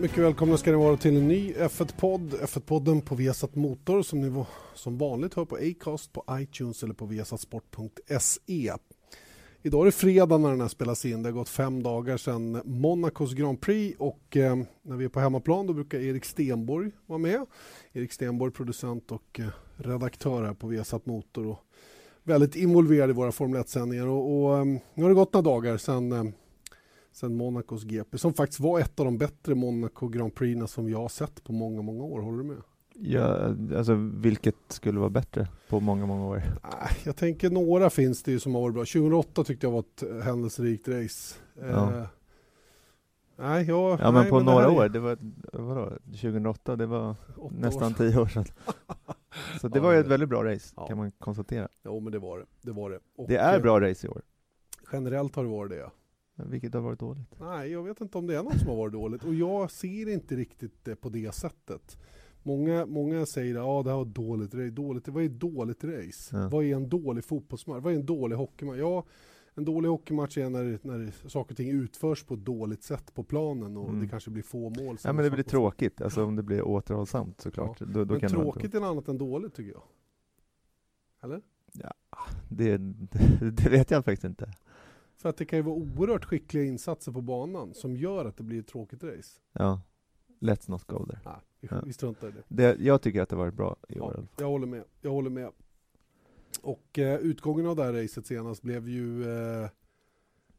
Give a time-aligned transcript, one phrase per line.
[0.00, 2.34] Mycket välkomna ska ni vara till en ny F1-podd.
[2.34, 4.44] F1-podden på Viasat Motor som ni
[4.74, 8.72] som vanligt hör på Acast, på iTunes eller på viasatsport.se.
[9.62, 11.22] Idag är det fredag när den här spelas in.
[11.22, 15.20] Det har gått fem dagar sedan Monacos Grand Prix och eh, när vi är på
[15.20, 17.46] hemmaplan då brukar Erik Stenborg vara med.
[17.92, 21.58] Erik Stenborg, producent och eh, redaktör här på Viasat Motor och
[22.22, 24.06] väldigt involverad i våra Formel 1-sändningar.
[24.06, 26.24] Och, och, eh, nu har det gått några dagar sedan eh,
[27.12, 30.98] sen Monacos GP som faktiskt var ett av de bättre Monaco Grand Prix som jag
[30.98, 32.20] har sett på många, många år.
[32.20, 32.56] Håller du med?
[33.00, 36.36] Ja, alltså vilket skulle vara bättre på många, många år?
[36.62, 38.84] Nej, Jag tänker några finns det ju som har varit bra.
[38.84, 41.34] 2008 tyckte jag var ett händelserikt race.
[41.60, 41.94] Ja.
[41.96, 42.04] Eh,
[43.36, 45.18] nej, jag, Ja, men nej, på det några här är år, det var,
[45.52, 47.14] vadå, 2008, det var
[47.50, 47.96] nästan år.
[47.96, 48.44] tio år sedan.
[49.60, 50.86] Så det Ja, var ju ett väldigt bra race, Ja.
[50.86, 51.68] kan man konstatera.
[51.84, 52.44] Jo, men det var det.
[52.62, 52.98] Det, var det.
[53.16, 54.22] Och, Det är eh, bra race i år.
[54.92, 55.90] Generellt har det varit det.
[56.46, 57.40] Vilket har varit dåligt?
[57.40, 59.24] Nej, jag vet inte om det är något som har varit dåligt.
[59.24, 61.98] Och jag ser inte riktigt det på det sättet.
[62.42, 64.70] Många, många säger att ah, det här var dåligt race.
[64.70, 65.08] Dåligt.
[65.08, 66.36] Vad är dåligt race?
[66.36, 66.48] Ja.
[66.48, 67.82] Vad är en dålig fotbollsmatch?
[67.82, 68.78] Vad är en dålig hockeymatch?
[68.78, 69.04] Ja,
[69.54, 73.24] en dålig hockeymatch är när, när saker och ting utförs på ett dåligt sätt på
[73.24, 74.00] planen och Mm.
[74.00, 74.96] det kanske blir få mål.
[75.04, 77.78] Ja men det blir tråkigt, alltså om det blir återhållsamt såklart.
[77.78, 79.82] Då, då Men tråkigt är något annat än dåligt tycker jag.
[81.22, 81.42] Eller?
[82.48, 84.52] det, det, det vet jag faktiskt inte.
[85.18, 88.42] För att det kan ju vara oerhört skickliga insatser på banan som gör att det
[88.42, 89.40] blir ett tråkigt race.
[89.52, 89.80] Ja,
[90.40, 91.20] let's not go there.
[91.24, 91.82] Nej, vi, Ja.
[91.86, 92.42] vi struntar i det.
[92.48, 94.14] Det, jag tycker att det varit bra i år.
[94.16, 94.84] Ja, jag håller med.
[95.00, 95.50] Jag håller med.
[96.62, 99.68] Och eh, utgången av det här racet senast blev ju eh,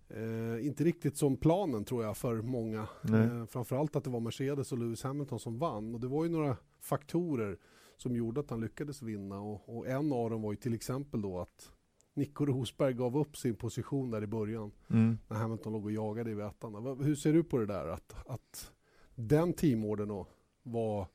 [0.10, 2.88] eh, inte riktigt som planen tror jag för många.
[3.04, 5.94] Eh, framförallt att det var Mercedes och Lewis Hamilton som vann.
[5.94, 7.58] Och det var ju några faktorer
[7.98, 9.40] som gjorde att han lyckades vinna.
[9.42, 11.72] Och, och en av dem var ju till exempel då att
[12.20, 15.18] Nico Rosberg gav upp sin position där i början Mm.
[15.28, 16.80] när Hamilton låg och jagade i vätarna.
[16.80, 17.88] Vad- Hur ser du på det där?
[17.88, 18.72] Att, att
[19.16, 20.26] den teamordern
[20.64, 21.08] var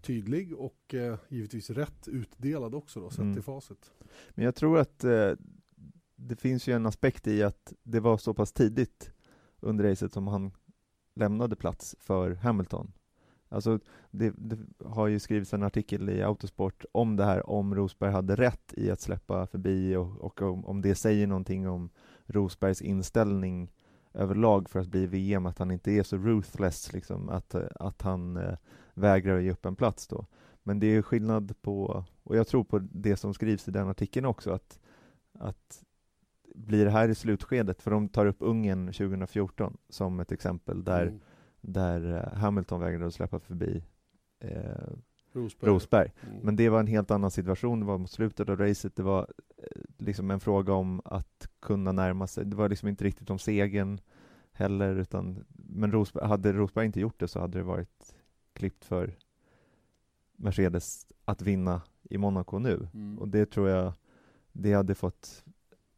[0.00, 3.38] tydlig och eh, givetvis rätt utdelad också då, sett Mm.
[3.38, 3.92] i facit.
[4.30, 5.32] Men jag tror att eh,
[6.16, 9.10] det finns ju en aspekt i att det var så pass tidigt
[9.60, 10.50] under racet som han
[11.14, 12.92] lämnade plats för Hamilton.
[13.52, 13.78] Alltså,
[14.10, 18.36] det, det har ju skrivits en artikel i Autosport om det här, om Rosberg hade
[18.36, 21.90] rätt i att släppa förbi och, och om, om det säger någonting om
[22.26, 23.72] Rosbergs inställning
[24.14, 28.36] överlag för att bli VM, att han inte är så ruthless, liksom, att, att han
[28.36, 28.56] eh,
[28.94, 30.26] vägrar att ge upp en plats då.
[30.62, 34.26] Men det är skillnad på, och jag tror på det som skrivs i den artikeln
[34.26, 34.80] också, att,
[35.38, 35.84] att
[36.54, 41.06] blir det här i slutskedet, för de tar upp Ungern 2014 som ett exempel där,
[41.06, 41.20] Mm
[41.62, 43.84] där eh, Hamilton vägrade att släppa förbi
[44.38, 44.50] eh,
[45.32, 45.70] Rosberg.
[45.70, 46.12] Rosberg.
[46.26, 46.38] Mm.
[46.42, 49.28] Men det var en helt annan situation, det var mot slutet av racet, det var
[49.56, 53.38] eh, liksom en fråga om att kunna närma sig, det var liksom inte riktigt om
[53.38, 54.00] segern
[54.52, 58.14] heller, utan, men Rosberg, hade Rosberg inte gjort det så hade det varit
[58.52, 59.16] klippt för
[60.36, 62.88] Mercedes att vinna i Monaco nu.
[62.94, 63.18] Mm.
[63.18, 63.92] Och det tror jag,
[64.52, 65.44] det hade fått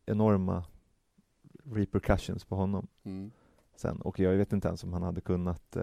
[0.06, 0.64] enorma
[1.64, 3.31] repercussions på honom Mm.
[3.76, 3.96] Sen.
[4.00, 5.82] Och jag vet inte ens om han hade kunnat eh,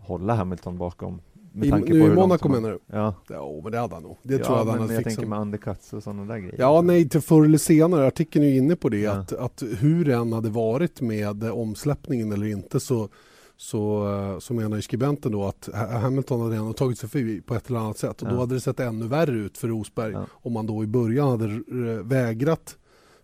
[0.00, 1.20] hålla Hamilton bakom.
[1.52, 2.78] Med I, tanke nu på i Monaco menar du?
[2.86, 4.16] Ja, Ja, men det hade han nog.
[4.22, 6.56] Det ja tror jag men han hade jag tänker med undercuts och sådana där grejer.
[6.58, 8.06] Ja, nej, till förr eller senare.
[8.06, 9.00] Artikeln är ju inne på det.
[9.00, 9.12] Ja.
[9.12, 13.08] Att, att hur det än hade varit med omsläppningen eller inte så,
[13.56, 17.40] så, eh, så menar ju skribenten då att Ha- Hamilton hade redan tagit sig förbi
[17.40, 18.22] på ett eller annat sätt.
[18.22, 18.40] Och då Ja.
[18.40, 20.24] hade det sett ännu värre ut för Rosberg Ja.
[20.32, 22.76] om man då i början hade eh, vägrat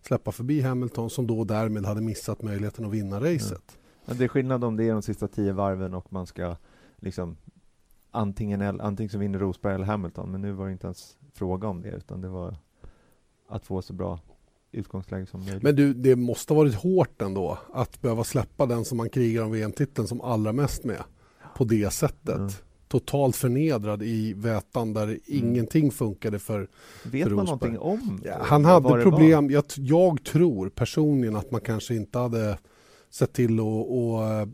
[0.03, 3.79] släppa förbi Hamilton som då därmed hade missat möjligheten att vinna racet.
[4.05, 6.57] Men det är skillnad om det är de sista tio varven och man ska
[6.97, 7.37] liksom
[8.11, 11.83] antingen, antingen så vinner Rosberg eller Hamilton, men nu var det inte ens fråga om
[11.83, 12.57] det, utan det var
[13.49, 14.21] att få så bra
[14.73, 15.63] utgångsläge som möjligt.
[15.63, 19.43] Men du, det måste ha varit hårt ändå att behöva släppa den som man krigar
[19.45, 21.03] om VM-titeln som allra mest med
[21.57, 22.39] på det sättet.
[22.39, 22.51] Mm.
[22.91, 26.69] Totalt förnedrad i vätan där ingenting funkade för
[27.05, 29.51] Vet för man någonting om Ja, han hade problem.
[29.51, 32.59] Jag, jag tror personligen att man kanske inte hade
[33.11, 34.49] sett till att eh,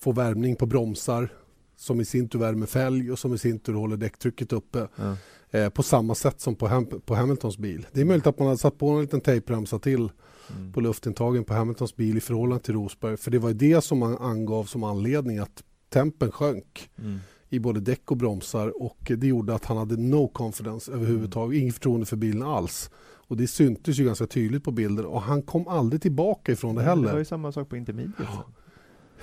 [0.00, 1.32] få värmning på bromsar
[1.76, 5.16] som i sin tur värmer fälg och som i sin tur håller däcktrycket uppe Ja.
[5.58, 7.86] eh, på samma sätt som på, Ham på Hamiltons bil.
[7.92, 10.08] Det är möjligt att man hade satt på en liten tejpremsa till
[10.56, 10.72] Mm.
[10.72, 13.16] på luftintagen på Hamiltons bil i förhållande till Rosberg.
[13.16, 17.18] För det var ju det som man angav som anledning att tempen sjönk Mm.
[17.50, 21.74] I både däck och bromsar och det gjorde att han hade no confidence överhuvudtaget, inget
[21.74, 22.90] förtroende för bilen alls.
[23.30, 26.82] Och det syntes ju ganska tydligt på bilden och han kom aldrig tillbaka ifrån det
[26.82, 27.18] Det var heller.
[27.18, 28.22] ju samma sak på intermediate.
[28.22, 28.44] Ja.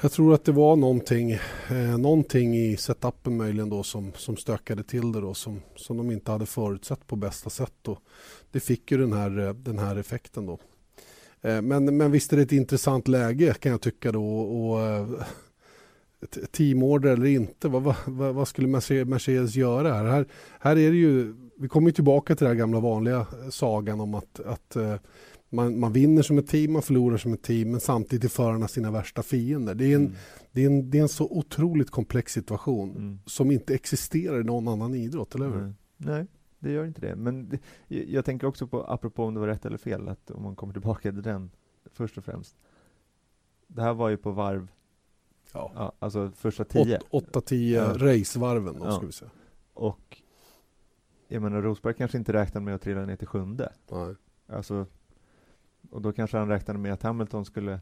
[0.02, 1.32] Jag tror att det var någonting,
[1.70, 6.12] eh, någonting i setupen möjligen då som, som stökade till det då som, som de
[6.12, 7.88] inte hade förutsett på bästa sätt.
[7.88, 8.00] Och
[8.52, 10.60] det fick ju den här, eh, den här effekten då.
[11.42, 14.40] Eh, men, men visst är det ett intressant läge kan jag tycka då.
[14.40, 15.08] Och, eh,
[16.52, 20.06] teamorder eller inte, vad, vad, vad skulle Merce- Mercedes göra här?
[20.06, 20.28] här?
[20.60, 24.40] Här är det ju, vi kommer tillbaka till den gamla vanliga eh, sagan om att,
[24.40, 24.96] att eh,
[25.50, 28.68] man, man vinner som ett team, man förlorar som ett team men samtidigt är förarna
[28.68, 29.75] sina värsta fiender.
[29.75, 30.14] Det är en, Mm.
[30.52, 33.19] det är en, det är en så otroligt komplex situation Mm.
[33.25, 35.62] som inte existerar i någon annan idrott, eller hur?
[35.62, 35.74] Nej.
[35.98, 36.25] Nej,
[36.60, 37.16] det gör inte det.
[37.16, 40.31] Men det, jag jag tänker också på, apropå om det var rätt eller fel, att
[40.31, 41.52] om man kommer tillbaka till den
[41.92, 42.56] först och främst.
[43.68, 44.68] Det här var ju på varv,
[45.54, 45.72] Ja.
[45.76, 47.00] ja, alltså första tio.
[47.12, 47.94] 8-10 Ja.
[47.98, 48.92] racevarven då, Ja.
[48.92, 49.32] ska vi säga.
[49.74, 50.22] Och
[51.28, 53.74] jag menar, Rosberg kanske inte räknade med att trilla ner till sjunde.
[53.92, 54.16] Nej.
[54.48, 54.86] Alltså,
[55.92, 57.80] och då kanske han räknade med att Hamilton skulle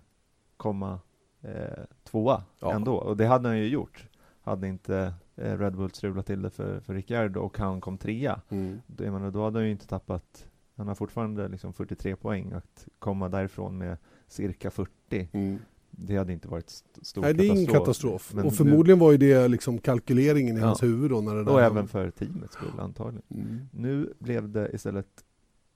[0.58, 1.00] komma
[1.42, 2.74] eh, tvåa Ja.
[2.74, 2.96] ändå.
[2.96, 4.10] Och det hade han ju gjort.
[4.42, 8.42] Hade inte eh, Red Bull strulat till det för, för Ricciardo och han kom trea.
[8.50, 8.82] Mm.
[8.88, 12.52] Då, jag menar, då hade han ju inte tappat, han har fortfarande liksom 43 poäng.
[12.54, 13.98] Att komma därifrån med
[14.28, 15.60] cirka 40, Mm.
[15.98, 18.32] Det hade inte varit st- stor Nej, det är ingen katastrof.
[18.34, 20.66] Men och nu- förmodligen var ju det liksom kalkyleringen i Ja.
[20.66, 23.22] hans huvud då när det där Och även för teamets skull antagligen.
[23.30, 23.60] Mm.
[23.72, 25.08] Nu blev det istället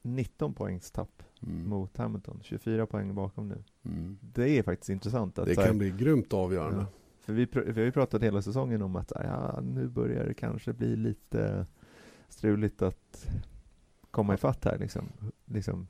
[0.02, 1.70] 19 poängs tapp Mm.
[1.70, 3.64] mot Hamilton, 24 poäng bakom nu.
[3.86, 4.18] Mm.
[4.22, 5.40] Det är faktiskt intressant.
[5.40, 6.80] Att, Det så här, kan bli grymt avgörande.
[6.80, 6.86] ja,
[7.20, 10.34] för vi, pr- vi har ju pratat hela säsongen om att ja, nu börjar det
[10.34, 11.66] kanske bli lite
[12.30, 13.28] struligt att
[14.12, 15.06] komma ifatt här liksom.
[15.46, 15.88] liksom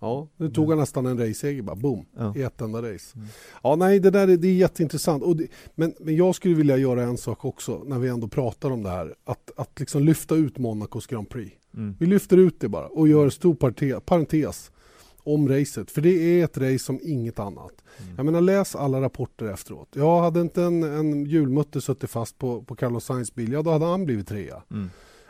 [0.00, 2.32] Ja, nu tog han nästan en raceseger bara, boom, ja.
[2.36, 3.16] i ett enda race.
[3.16, 3.28] Mm.
[3.62, 5.22] Ja, nej, det där är, det är jätteintressant.
[5.22, 8.70] Och det, men, men jag skulle vilja göra en sak också när vi ändå pratar
[8.70, 9.14] om det här.
[9.24, 11.56] Att, att liksom lyfta ut Monacos Grand Prix.
[11.74, 11.96] Mm.
[11.98, 14.70] Vi lyfter ut det bara och gör en stor parte- parentes
[15.18, 15.90] om racet.
[15.90, 17.72] För det är ett race som inget annat.
[18.02, 18.14] Mm.
[18.16, 19.88] Jag menar läs alla rapporter efteråt.
[19.94, 23.70] Jag hade inte en, en hjulmutter suttit fast på, på Carlos Sainz bil, ja då
[23.70, 24.62] hade han blivit trea.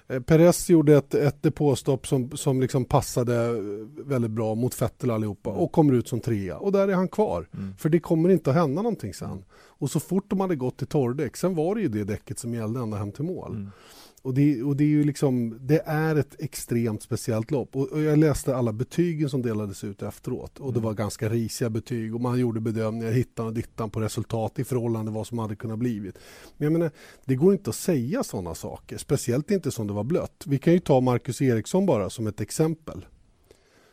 [0.09, 0.23] Mm.
[0.23, 5.11] Eh, Perez gjorde ett, ett depåstopp som, som liksom passade eh, väldigt bra mot Vettel
[5.11, 6.59] allihopa och kommer ut som trea.
[6.59, 7.49] Och där är han kvar.
[7.55, 7.77] Mm.
[7.79, 9.45] För det kommer inte att hända någonting sen.
[9.79, 12.55] Och så fort de hade gått till torrdäck, sen var det ju det däcket som
[12.55, 13.51] gällde ända hem till mål.
[13.51, 13.71] Mm.
[14.27, 17.77] Och, det, och det är ju liksom, det är ett extremt speciellt lopp.
[17.77, 20.59] Och, och jag läste alla betygen som delades ut efteråt.
[20.59, 20.85] Och det Mm.
[20.85, 25.11] var ganska risiga betyg och man gjorde bedömningar hittan och dittan på resultat i förhållande
[25.11, 26.19] till vad som hade kunnat blivit.
[26.57, 26.91] Men jag menar,
[27.25, 28.99] det går inte att säga sådana saker.
[28.99, 30.45] Speciellt inte som det var blött.
[30.47, 33.07] Vi kan ju ta Marcus Eriksson bara som ett exempel.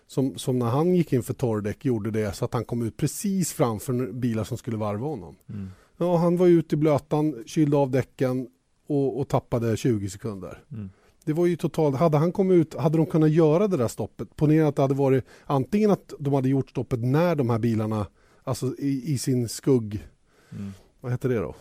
[0.08, 2.98] Som, som när han gick in för torrdäck gjorde det så att han kom ut
[2.98, 5.36] precis framför bilar som skulle varva honom.
[5.50, 5.70] Mm.
[5.98, 8.48] Ja, han var ute i blötan, kylde av däcken
[8.88, 10.64] och, och tappade 20 sekunder.
[10.72, 10.90] Mm.
[11.26, 14.36] Det var ju totalt, hade han kommit ut, hade de kunnat göra det där stoppet?
[14.36, 18.08] Ponera att det hade varit antingen att de hade gjort stoppet när de här bilarna,
[18.44, 20.08] alltså i, i sin skugg,
[20.52, 20.72] Mm.
[21.02, 21.56] vad heter det då?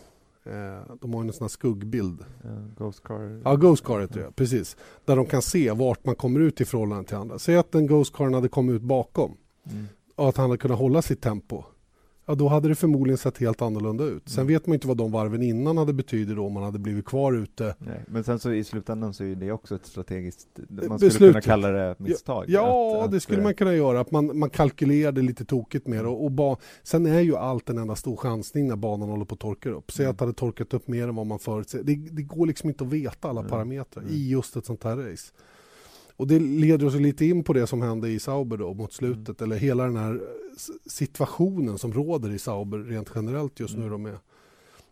[0.51, 2.25] Eh, de har ju en sån här skuggbild.
[2.45, 2.51] Ja,
[2.85, 3.41] Ghost car.
[3.45, 4.77] Ja, Ghost Car heter det, precis.
[5.05, 7.39] Där de kan se vart man kommer ut i förhållande till andra.
[7.39, 9.37] Säg att den Ghost Caren hade kommit ut bakom
[9.71, 9.87] Mm.
[10.17, 11.65] och att han hade kunnat hålla sitt tempo.
[12.27, 14.29] Ja, då hade det förmodligen sett helt annorlunda ut.
[14.29, 14.55] Sen Mm.
[14.55, 17.33] vet man inte vad de varven innan hade betyder då om man hade blivit kvar
[17.33, 17.75] ute.
[17.79, 21.31] Nej, men sen så i slutändan så är det också ett strategiskt, man skulle Beslut.
[21.33, 22.45] kunna kalla det misstag.
[22.49, 24.00] Ja, Att- det att, skulle eh, man kunna göra.
[24.00, 26.09] Att man, man kalkylerade lite tokigt med det.
[26.09, 29.35] Och, och ba, sen är ju allt en enda stor chansning när banan håller på
[29.35, 29.93] att torka upp.
[29.93, 30.11] Säg Mm.
[30.12, 31.83] att det hade torkat upp mer än vad man förutser.
[31.83, 33.50] Det, det går liksom inte att veta alla Mm.
[33.50, 34.14] parametrar Mm.
[34.14, 35.33] i just ett sånt här race.
[36.23, 39.41] Och det leder oss lite in på det som hände i Sauber då mot slutet.
[39.41, 39.52] Mm.
[39.52, 40.21] Eller hela den här
[40.87, 43.91] situationen som råder i Sauber rent generellt just nu Mm.
[43.91, 44.19] då med,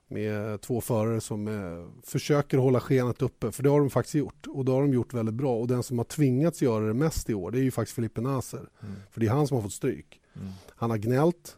[0.08, 3.52] med två förare som eh, försöker hålla skenet uppe.
[3.52, 4.46] För det har de faktiskt gjort.
[4.46, 5.56] Och det har de gjort väldigt bra.
[5.56, 8.20] Och den som har tvingats göra det mest i år det är ju faktiskt Felipe
[8.20, 8.68] Nasser.
[8.82, 8.94] Mm.
[9.10, 10.20] För det är han som har fått stryk.
[10.36, 10.48] Mm.
[10.68, 11.56] Han har gnällt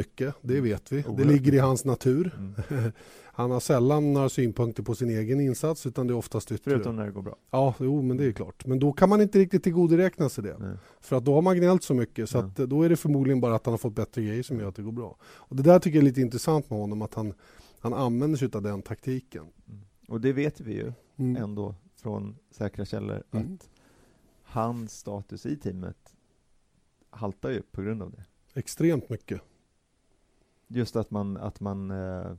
[0.00, 0.64] mycket, det Mm.
[0.64, 1.04] vet vi.
[1.16, 2.34] Det ligger i hans natur.
[2.38, 2.92] Mm.
[3.40, 6.70] Han har sällan några synpunkter på sin egen insats utan det är oftast yttre.
[6.70, 7.36] Förutom när det går bra.
[7.50, 8.66] Ja, jo, men det är klart.
[8.66, 10.56] Men då kan man inte riktigt tillgodoräkna sig det.
[10.58, 10.76] Nej.
[11.00, 13.40] För att då har man gnällt så mycket så att eh, då är det förmodligen
[13.40, 15.16] bara att han har fått bättre grejer som gör att det går bra.
[15.22, 17.34] Och det där tycker jag är lite intressant med honom att han,
[17.80, 19.42] han använder sig av den taktiken.
[19.68, 19.80] Mm.
[20.08, 21.42] Och det vet vi ju Mm.
[21.42, 23.68] ändå från säkra källor att
[24.42, 26.14] hans status i teamet
[27.10, 28.24] haltar ju på grund av det.
[28.60, 29.40] Extremt mycket.
[30.72, 32.32] Just att man, att man eh,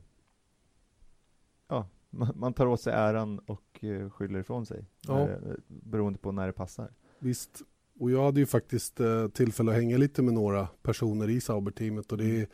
[1.68, 5.14] ja, man, man tar åt sig äran och eh, skyller ifrån sig, Ja.
[5.26, 6.90] när, beroende på när det passar.
[7.18, 7.62] Visst.
[7.98, 12.12] Och jag hade ju faktiskt eh, tillfälle att hänga lite med några personer i Sauber-teamet
[12.12, 12.46] och det är,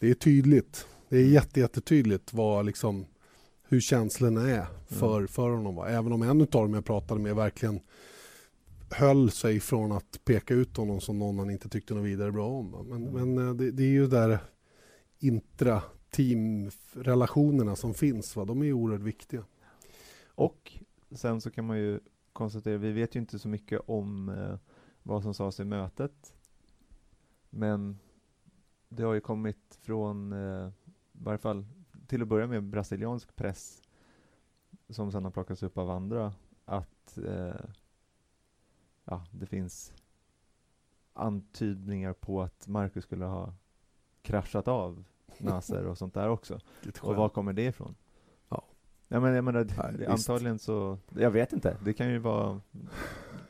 [0.00, 0.86] det är tydligt.
[1.08, 3.06] Det är jätte, jättetydligt vad liksom,
[3.68, 5.74] hur känslorna är för, för honom.
[5.74, 5.88] Va?
[5.88, 7.80] Även om en av dem jag pratade med verkligen
[8.90, 12.48] höll sig från att peka ut honom som någon han inte tyckte något vidare bra
[12.48, 12.86] om.
[12.88, 14.38] Men, men eh, det, det är ju där
[15.22, 18.36] intra-team-relationerna som finns.
[18.36, 18.44] Va?
[18.44, 19.44] De är oerhört viktiga.
[20.26, 20.72] Och
[21.10, 22.00] sen så kan man ju
[22.32, 24.58] konstatera, vi vet ju inte så mycket om eh,
[25.02, 26.34] vad som sades i mötet.
[27.50, 27.98] Men
[28.88, 30.68] det har ju kommit från, eh,
[31.12, 31.66] i varje fall
[32.06, 33.82] till att börja med brasiliansk press,
[34.88, 37.64] som sen har plockats upp av andra, att eh,
[39.04, 39.92] ja, det finns
[41.12, 43.54] antydningar på att Marcus skulle ha
[44.22, 45.04] kraschat av
[45.38, 46.58] Nasser och sånt där också.
[47.00, 47.94] Och var kommer det ifrån?
[48.48, 48.64] Ja.
[49.08, 52.60] Ja, men jag menar, Nej, det, antagligen så, jag vet inte, det kan ju vara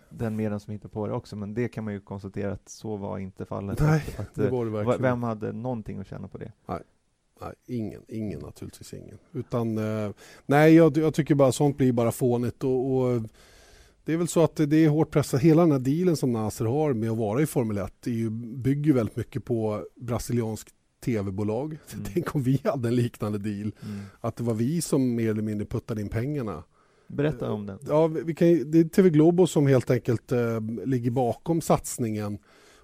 [0.08, 2.96] den medien som hittar på det också, men det kan man ju konstatera att så
[2.96, 3.80] var inte fallet.
[3.80, 5.02] Nej, att, att, Det eh, var det va- verkligen.
[5.02, 6.52] vem hade någonting att tjäna på det?
[7.40, 9.18] Nej, ingen, ingen naturligtvis ingen.
[9.32, 10.10] Utan, eh,
[10.46, 12.64] nej, jag, jag tycker bara sånt blir bara fånigt.
[12.64, 13.22] Och, och,
[14.04, 15.40] det är väl så att det är hårt pressat.
[15.40, 18.30] Hela den här dealen som Nasser har med att vara i Formel 1 är ju,
[18.30, 20.68] bygger väldigt mycket på brasiliansk
[21.04, 21.78] tv-bolag.
[21.92, 22.04] Mm.
[22.14, 23.72] Tänk om vi hade en liknande deal.
[24.20, 26.64] Att det var vi som mer eller mindre puttade in pengarna.
[27.06, 27.78] Berätta om den.
[27.88, 32.38] Ja, vi kan, det är TV Globo som helt enkelt eh, ligger bakom satsningen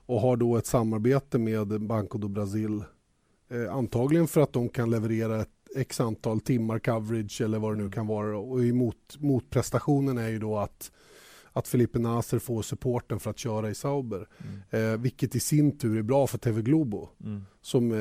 [0.06, 2.84] och har då ett samarbete med Banco do Brasil.
[3.50, 7.82] Eh, antagligen för att de kan leverera ett x antal timmar coverage eller vad det
[7.82, 8.38] nu kan vara.
[8.38, 10.92] Och emot, motprestationen är ju då att,
[11.52, 14.28] att Felipe Nasser får supporten för att köra i Sauber.
[14.70, 14.92] Mm.
[14.92, 17.08] Eh, vilket i sin tur är bra för TV Globo.
[17.24, 17.44] Mm.
[17.62, 17.98] Som, eh,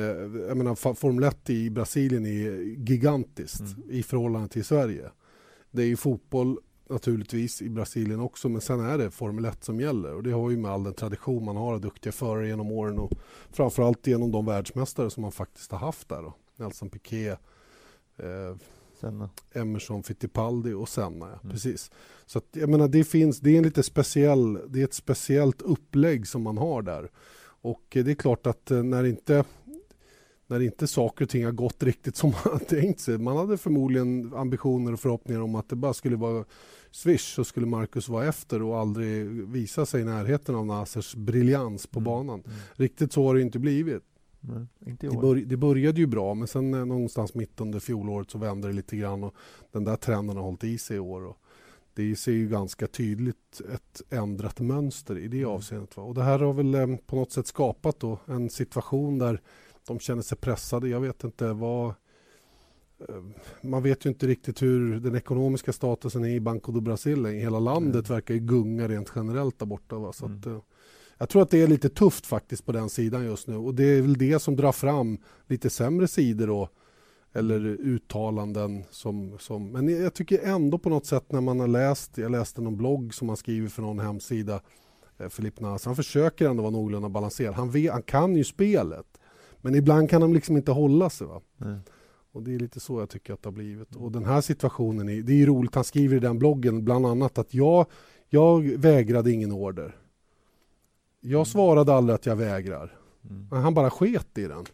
[0.48, 2.50] jag menar, Formel 1 i Brasilien är
[2.90, 3.90] gigantiskt Mm.
[3.90, 5.10] i förhållande till Sverige.
[5.70, 6.58] Det är ju fotboll
[6.90, 10.50] naturligtvis i Brasilien också men sen är det Formel 1 som gäller och det har
[10.50, 13.12] ju med all den tradition man har av duktiga förare genom åren och
[13.50, 16.34] framförallt genom de världsmästare som man faktiskt har haft där då.
[16.56, 17.38] Nelson Piquet,
[18.16, 18.56] eh,
[19.00, 21.26] Sen, Emerson Fittipaldi och Senna.
[21.26, 21.38] Ja.
[21.42, 21.50] Mm.
[21.50, 21.90] Precis.
[22.26, 25.62] Så att, jag menar, det finns, det är en lite speciell, det är ett speciellt
[25.62, 27.10] upplägg som man har där.
[27.60, 29.44] Och eh, det är klart att eh, när inte
[30.50, 33.18] när inte saker och ting har gått riktigt som man hade tänkt sig.
[33.18, 36.44] Man hade förmodligen ambitioner och förhoppningar om att det bara skulle vara
[36.90, 41.86] swish så skulle Marcus vara efter och aldrig visa sig i närheten av Nasers briljans
[41.86, 42.04] på Mm.
[42.04, 42.42] banan.
[42.46, 42.58] Mm.
[42.72, 44.02] Riktigt så har det inte blivit.
[44.40, 45.20] Nej, inte i Det, år.
[45.22, 48.74] bör, det började ju bra men sen eh, någonstans mitt under fjolåret så vände det
[48.74, 49.34] lite grann och
[49.72, 51.24] den där trenden har hållit i sig i år.
[51.26, 51.38] Och
[51.94, 55.50] det ser ju ganska tydligt ett ändrat mönster i det Mm.
[55.50, 55.96] avseendet.
[55.96, 56.02] Va?
[56.02, 59.40] Och det här har väl eh, på något sätt skapat då en situation där
[59.86, 60.88] de känner sig pressade.
[60.88, 61.86] Jag vet inte vad...
[63.08, 63.14] eh,
[63.62, 67.24] Man vet ju inte riktigt hur den ekonomiska statusen är i Banco do Brasil.
[67.26, 68.14] Hela landet Nej.
[68.16, 69.98] verkar ju gunga rent generellt där borta.
[69.98, 70.12] Va?
[70.12, 70.38] Så Mm.
[70.38, 70.46] att,
[71.18, 73.84] jag tror att det är lite tufft faktiskt på den sidan just nu och det
[73.84, 76.68] är väl det som drar fram lite sämre sidor då
[77.32, 82.18] eller uttalanden som, som men jag tycker ändå på något sätt när man har läst,
[82.18, 84.60] jag läste någon blogg som han skriver för någon hemsida
[85.18, 87.54] eh, Filip Nas, han försöker ändå vara någorlunda balanserad.
[87.54, 89.06] Han, vet, han kan ju spelet
[89.60, 91.26] men ibland kan han liksom inte hålla sig.
[91.26, 91.40] Va?
[91.56, 91.78] Nej.
[92.32, 93.96] Och det är lite så jag tycker att det har blivit.
[93.96, 97.06] Och den här situationen, är, det är ju roligt, han skriver i den bloggen bland
[97.06, 97.86] annat att jag,
[98.28, 99.96] jag vägrade ingen order.
[101.20, 102.98] Jag svarade aldrig att jag vägrar.
[103.30, 103.46] Mm.
[103.62, 104.64] Han bara sket i den.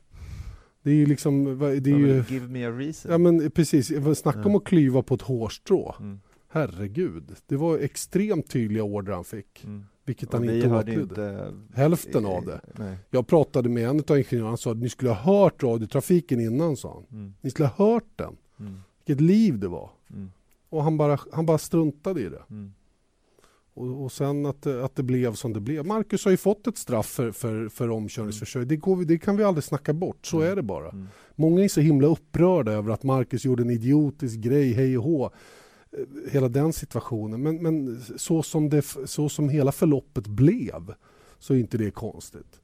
[0.83, 3.11] Det är ju liksom, det är Ja, ju, Give me a reason.
[3.13, 3.87] ja men precis,
[4.19, 4.57] snacka om Ja.
[4.57, 5.95] att klyva på ett hårstrå.
[6.01, 6.21] Mm.
[6.49, 9.65] Herregud, det var extremt tydliga order han fick.
[9.65, 9.85] Mm.
[10.07, 11.03] Vilket han inte åtlydde.
[11.03, 12.61] inte Hälften eh, av det.
[12.79, 12.97] Nej.
[13.11, 16.77] Jag pratade med en av ingenjörerna, han sa att ni skulle ha hört radiotrafiken innan,
[16.77, 17.19] sa han.
[17.21, 17.35] Mm.
[17.41, 18.37] Ni skulle ha hört den.
[18.61, 18.81] Mm.
[19.07, 19.91] Vilket liv det var.
[20.11, 20.31] Mm.
[20.69, 22.43] Och han bara, han bara struntade i det.
[23.77, 23.93] Mm.
[23.95, 25.87] Och, och sen att, det- att det blev som det blev.
[25.87, 28.69] Marcus har ju fått ett straff för, för, för omkörningsförsök.
[28.69, 30.27] Det, går, det kan vi aldrig snacka bort.
[30.27, 30.53] Så Mm.
[30.53, 30.89] är det bara.
[30.91, 31.07] Mm.
[31.37, 35.25] Många är så himla upprörda över att Marcus gjorde en idiotisk grej, hej och hå.
[35.93, 37.43] Eh, Hela den situationen.
[37.43, 40.95] Men, men så, som det, så som hela förloppet blev
[41.39, 42.61] så är inte det konstigt.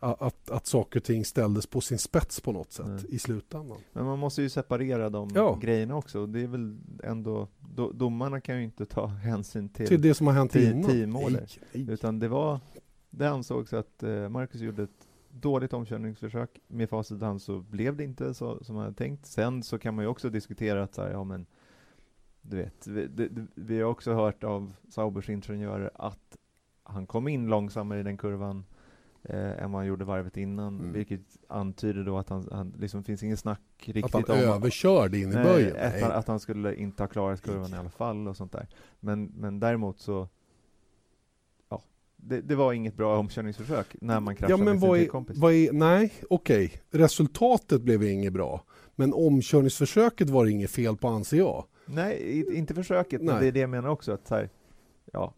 [0.00, 3.04] Att, att saker och ting ställdes på sin spets på något sätt Nej.
[3.08, 3.78] i slutändan.
[3.92, 5.58] Men man måste ju separera de Ja.
[5.62, 6.26] grejerna också.
[6.26, 10.26] Det är väl ändå, do, domarna kan ju inte ta hänsyn till, Till det som
[10.26, 10.90] har hänt Tio- innan.
[10.90, 11.32] tio mål.
[11.32, 11.90] Nej, nej.
[11.90, 12.60] utan det var,
[13.10, 16.50] det ansågs att eh, Marcus gjorde ett dåligt omkörningsförsök.
[16.68, 19.26] Med facit hand så blev det inte så som man hade tänkt.
[19.26, 21.46] Sen så kan man ju också diskutera att så här, ja men,
[22.42, 26.36] du vet, vi, det, vi har också hört av Saubers ingenjörer att
[26.82, 28.64] han kom in långsammare i den kurvan
[29.24, 30.92] eh, än vad han gjorde varvet innan, Mm.
[30.92, 35.18] vilket antyder då att han, han liksom finns ingen snack riktigt Att han om överkörde
[35.18, 35.76] in i böjen.
[35.76, 38.66] Att, han, att han skulle inte ha klarat kurvan i alla fall och sånt där.
[39.00, 40.28] Men, men däremot så,
[41.68, 41.82] ja,
[42.16, 45.02] det, det var inget bra omkörningsförsök när man kraschade Ja, men med sin vad är,
[45.02, 45.38] teamkompis.
[45.38, 46.72] vad är, nej, okej.
[46.90, 48.64] Resultatet blev inget bra.
[48.96, 51.64] Men omkörningsförsöket var det inget fel på anser jag.
[51.86, 53.42] Nej, inte försöket, men Nej.
[53.42, 54.12] det är det jag menar också.
[54.12, 54.50] Att så här,
[55.12, 55.34] ja,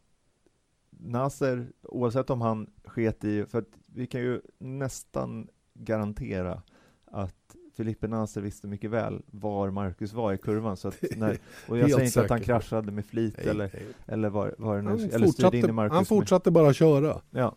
[0.99, 6.63] Nasser, oavsett om han sket i, för att vi kan ju nästan garantera
[7.05, 10.77] att Filippe Nasser visste mycket väl var Marcus var i kurvan.
[10.77, 11.39] Så att när,
[11.69, 13.87] och jag säger inte att han kraschade med flit Nej, eller, nej.
[14.07, 15.93] eller var, var det nu, eller styrde in i Marcus.
[15.93, 17.21] han med- fortsatte bara köra.
[17.31, 17.57] Ja,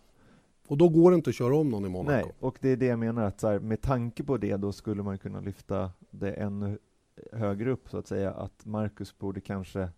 [0.67, 2.12] Och då går det inte att köra om någon i Monaco.
[2.25, 4.72] nej, och det är det jag menar att så här, med tanke på det då
[4.72, 6.77] skulle man kunna lyfta det ännu
[7.31, 9.89] högre upp så att säga att Marcus borde kanske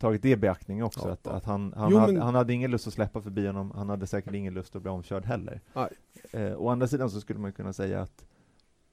[0.00, 1.30] tagit det i beaktning också Ja, att, ja.
[1.30, 3.88] att han, han, Jo, hade, men- han hade ingen lust att släppa förbi honom, han
[3.88, 5.60] hade säkert ingen lust att bli omkörd heller.
[6.32, 8.24] Eh, å andra sidan så skulle man kunna säga att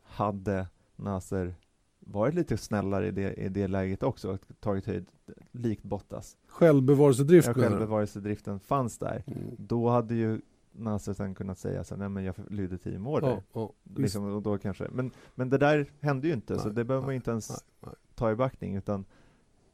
[0.03, 1.55] hade Nasser
[1.99, 5.05] varit lite snällare i det, i det läget också, och tagit höjd,
[5.51, 9.55] likt Bottas, Självbevarelsedrift ja, självbevarelsedriften fanns där, Mm.
[9.57, 13.43] då hade ju Nasser sen kunnat säga så nej men jag lydde Ja, där.
[13.53, 13.99] ja, visst.
[13.99, 14.87] Liksom, och då kanske.
[14.91, 17.59] Men, men det där hände ju inte, så Nej, det behöver man inte ens nej,
[17.85, 17.93] nej.
[18.15, 19.05] ta i backning, utan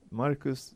[0.09, 0.75] Marcus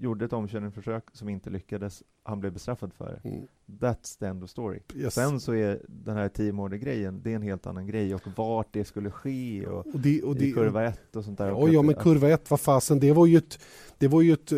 [0.00, 3.28] gjorde ett omkörningsförsök som inte lyckades, han blev bestraffad för det.
[3.28, 3.46] Mm.
[3.66, 4.78] That's the end of story.
[4.94, 5.14] Yes.
[5.14, 8.84] Sen så är den här teamorder-grejen, det är en helt annan grej, och vart det
[8.84, 11.52] skulle ske, och, och det, och det, i kurva ett och sånt där.
[11.52, 13.58] Och ja, men kurva ett, vad fasen, det var ju ett,
[13.98, 14.50] det var ju ett,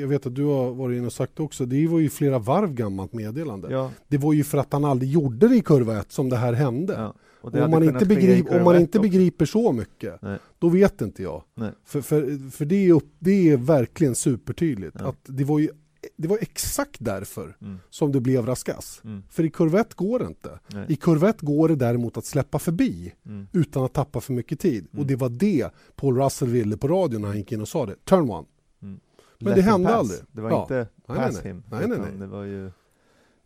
[0.00, 2.74] jag vet att du har varit inne och sagt också, det var ju flera varv
[2.74, 3.68] gammalt meddelande.
[3.70, 6.36] Ja, Det var ju för att han aldrig gjorde det i kurva ett som det
[6.36, 6.92] här hände.
[6.92, 7.14] ja.
[7.46, 10.38] Om man, inte, begrip, om man inte begriper så mycket, Nej.
[10.58, 11.42] då vet inte jag.
[11.54, 11.70] Nej.
[11.84, 14.96] För, för, för det, är upp, det är verkligen supertydligt.
[15.00, 15.08] Ja.
[15.08, 15.68] Att det, var ju,
[16.16, 19.00] det var exakt därför Mm, som det blev raskas.
[19.04, 20.58] mm, För i kurva ett går det inte.
[20.66, 24.32] nej, I kurva ett går det däremot att släppa förbi mm, utan att tappa för
[24.32, 24.86] mycket tid.
[24.92, 25.00] Mm.
[25.00, 27.86] Och det var det Paul Russell ville på radion när han gick in och sa
[27.86, 27.94] det.
[28.04, 28.46] Turn one.
[28.82, 29.00] mm.
[29.38, 29.96] Men Let det hände pass.
[29.98, 30.20] aldrig.
[30.32, 30.62] Det var Ja.
[30.62, 31.52] inte Nej, nej, pass nej.
[31.52, 32.18] him, Nej, nej, nej.
[32.18, 32.70] det var ju...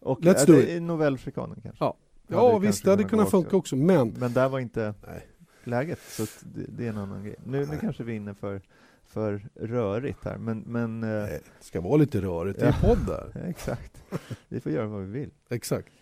[0.02, 0.68] Och Let's äh, do it.
[0.68, 1.84] är novellschikanen kanske.
[1.84, 1.96] Ja.
[2.36, 3.76] Hade Ja det visst, det hade kunnat funka också.
[3.76, 5.26] Men Men där var inte Nej.
[5.64, 7.36] läget, så det, det är en annan grej.
[7.44, 7.78] Nu, nu Nej.
[7.80, 8.62] kanske vi är inne för,
[9.04, 12.58] för rörigt här, men, men eh, det ska vara lite rörigt.
[12.60, 12.88] Det är Ja.
[12.88, 13.32] podd där.
[13.34, 14.04] ja, exakt.
[14.48, 15.30] Vi får göra vad vi vill.
[15.48, 15.92] Exakt.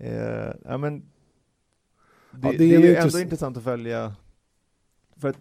[0.00, 4.14] Eh, ja, men det, Ja, det det är är, ju ändå intressant att följa,
[5.16, 5.36] för att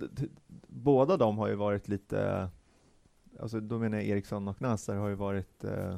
[0.68, 2.50] båda de har ju varit lite,
[3.40, 5.98] alltså då menar jag Eriksson och Nasser har ju varit eh,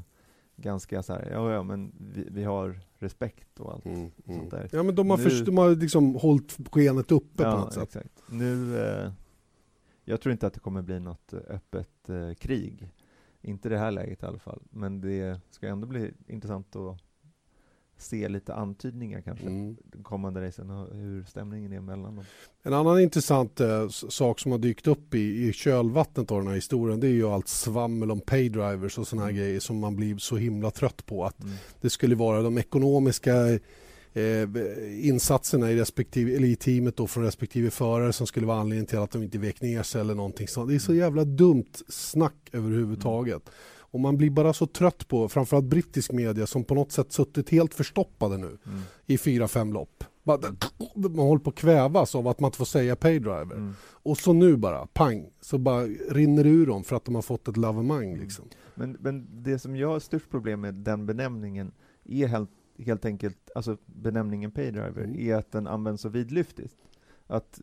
[0.56, 4.40] ganska så här, ja, ja men vi, vi har respekt och allt Mm, mm.
[4.40, 4.70] sånt där.
[4.72, 7.74] Ja men de har, Nu- först, de har liksom hållit skenet uppe på Ja, något
[7.74, 7.84] sätt.
[7.84, 8.24] exakt.
[8.30, 9.12] Nu, eh,
[10.06, 12.90] jag tror inte att det kommer bli något eh, öppet eh, krig.
[13.42, 14.62] Inte i det här läget i alla fall.
[14.70, 16.98] Men det ska ändå bli intressant att
[18.02, 19.46] se lite antydningar kanske.
[19.46, 19.76] Mm.
[19.84, 22.26] De kommande racen och hur stämningen är mellan dem.
[22.64, 26.56] En annan intressant eh, sak som har dykt upp i, i kölvattnet av den här
[26.56, 29.42] historien det är ju allt svammel om paydrivers och såna här Mm.
[29.42, 31.26] grejer som man blir så himla trött på.
[31.26, 31.54] Att Mm.
[31.82, 33.34] det skulle vara de ekonomiska
[34.14, 38.86] eh, insatserna i, respektive, eller i teamet då från respektive förare som skulle vara anledningen
[38.86, 40.70] till att de inte vek ner sig eller någonting sånt.
[40.70, 43.42] Det är så jävla dumt snack överhuvudtaget.
[43.92, 47.50] Och man blir bara så trött på framförallt brittisk media som på något sätt suttit
[47.50, 48.82] helt förstoppade nu Mm.
[49.06, 50.04] i fyra, fem lopp.
[50.96, 53.56] Man håller på att kvävas av att man inte får säga paydriver.
[53.56, 53.74] Mm.
[53.82, 57.22] Och så nu bara, pang, så bara rinner det ur dem för att de har
[57.22, 58.16] fått ett lavemang.
[58.18, 58.46] Liksom.
[58.76, 61.72] Men, men det som jag har störst problem med den benämningen
[62.06, 65.20] är helt, helt enkelt, alltså benämningen paydriver, Mm.
[65.20, 66.76] är att den används så vidlyftigt.
[67.28, 67.62] Att,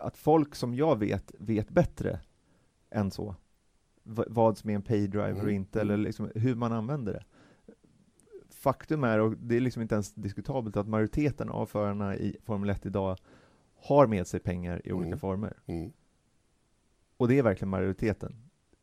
[0.00, 2.20] att folk som jag vet, vet bättre
[2.90, 3.34] än så.
[4.06, 5.54] Vad som är en paydriver och Mm.
[5.54, 7.24] inte, eller liksom hur man använder det.
[8.50, 12.70] Faktum är, och det är liksom inte ens diskutabelt, att majoriteten av förarna i Formel
[12.70, 13.16] 1 idag
[13.76, 15.18] har med sig pengar i olika Mm.
[15.18, 15.56] former.
[15.66, 15.92] Mm.
[17.16, 18.36] Och det är verkligen majoriteten.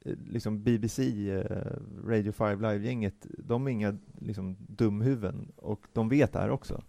[0.05, 1.71] Eh, Liksom BBC, eh,
[2.05, 6.83] Radio 5 Live-gänget, de är inga liksom, dumhuvuden och de vet det här också.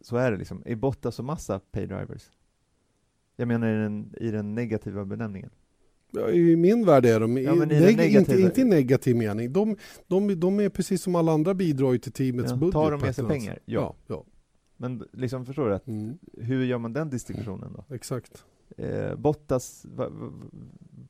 [0.00, 0.62] Så är det liksom.
[0.66, 2.30] Är Bottas och Massa paydrivers?
[3.36, 5.50] Jag menar i den, i den negativa benämningen.
[6.10, 9.52] Ja, I min värld är de, Ja, men neg- inte, inte i negativ mening.
[9.52, 12.72] De, de, de är precis som alla andra bidrar ju till teamets Ja, budget.
[12.72, 13.58] tar de med sig pengar?
[13.64, 13.80] Ja.
[13.80, 14.14] ja.
[14.14, 14.24] ja.
[14.76, 15.74] Men liksom, förstår du?
[15.74, 17.94] Att, Mm, hur gör man den distinktionen då?
[17.94, 18.44] exakt.
[18.76, 20.12] Eh, Bottas, vad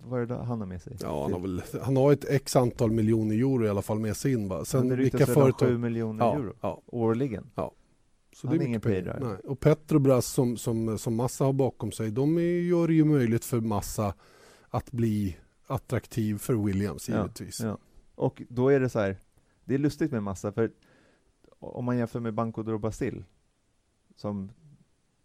[0.04, 0.96] va, är det han har med sig?
[1.02, 4.16] Ja, han, har väl, han har ett x antal miljoner euro i alla fall med
[4.16, 4.48] sig in.
[4.48, 4.64] Va?
[4.64, 5.68] Sen Sen det vilka företag...
[5.68, 6.82] 7 miljoner Ja, euro ja.
[6.86, 7.50] årligen.
[8.36, 9.18] Så Han det är ingen pengar.
[9.22, 9.36] Nej.
[9.44, 13.44] Och Petrobras som, som, som Massa har bakom sig, de är, gör det ju möjligt
[13.44, 14.14] för Massa
[14.70, 17.60] att bli attraktiv för Williams Ja, givetvis.
[17.60, 17.78] Ja.
[18.14, 19.16] Och då är det så här,
[19.64, 20.72] det är lustigt med massa, för
[21.58, 23.24] om man jämför med Banco do Brasil,
[24.16, 24.50] som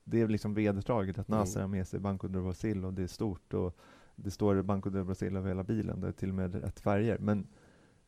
[0.03, 1.39] det är liksom vedertaget att Mm.
[1.39, 3.77] Nasser har med sig Banco do Brasil och det är stort och
[4.15, 7.17] det står Banco do Brasil över hela bilen, det är till och med rätt färger.
[7.17, 7.47] Men,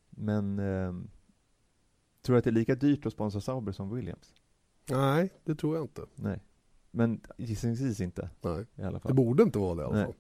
[0.10, 1.08] men ehm,
[2.22, 4.34] tror du att det är lika dyrt att sponsra Sauber som Williams?
[4.90, 6.06] Nej, det tror jag inte.
[6.16, 6.44] Nej.
[6.92, 8.66] Men gissningsvis inte Nej.
[8.76, 9.14] i alla Det fall.
[9.14, 10.16] borde inte vara det i alla Nej.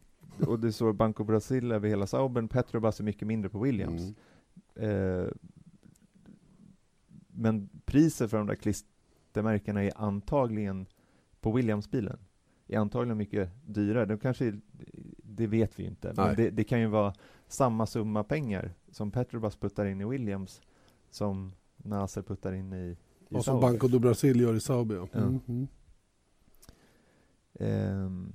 [0.47, 4.13] Och det står Banco Brasil över hela Saubern, Petrobras är mycket mindre på Williams.
[4.75, 5.21] Mm.
[5.21, 5.27] Eh,
[7.27, 10.85] men priset för de där klistermärkena är antagligen
[11.41, 12.17] på Williams-bilen
[12.67, 14.05] är antagligen mycket dyrare.
[14.05, 14.59] De kanske, är-
[15.23, 17.13] det vet vi ju inte, men det, det kan ju vara
[17.47, 20.61] samma summa pengar som Petrobras puttar in i Williams
[21.09, 22.97] som Nasser puttar in i,
[23.29, 23.59] i Och som.
[23.61, 24.95] Banco do Brasil gör i Sauber.
[24.95, 25.07] ja.
[25.19, 25.39] Mm.
[25.47, 25.67] Mm.
[27.59, 28.33] Ehm,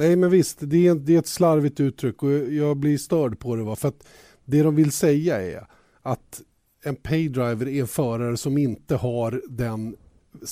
[0.00, 3.56] Nej men visst, det är, det är ett slarvigt uttryck och jag blir störd på
[3.56, 3.62] det.
[3.62, 3.76] Va?
[3.76, 4.06] För att
[4.44, 5.66] det de vill säga är
[6.02, 6.42] att
[6.82, 9.96] en paydriver är en förare som inte har den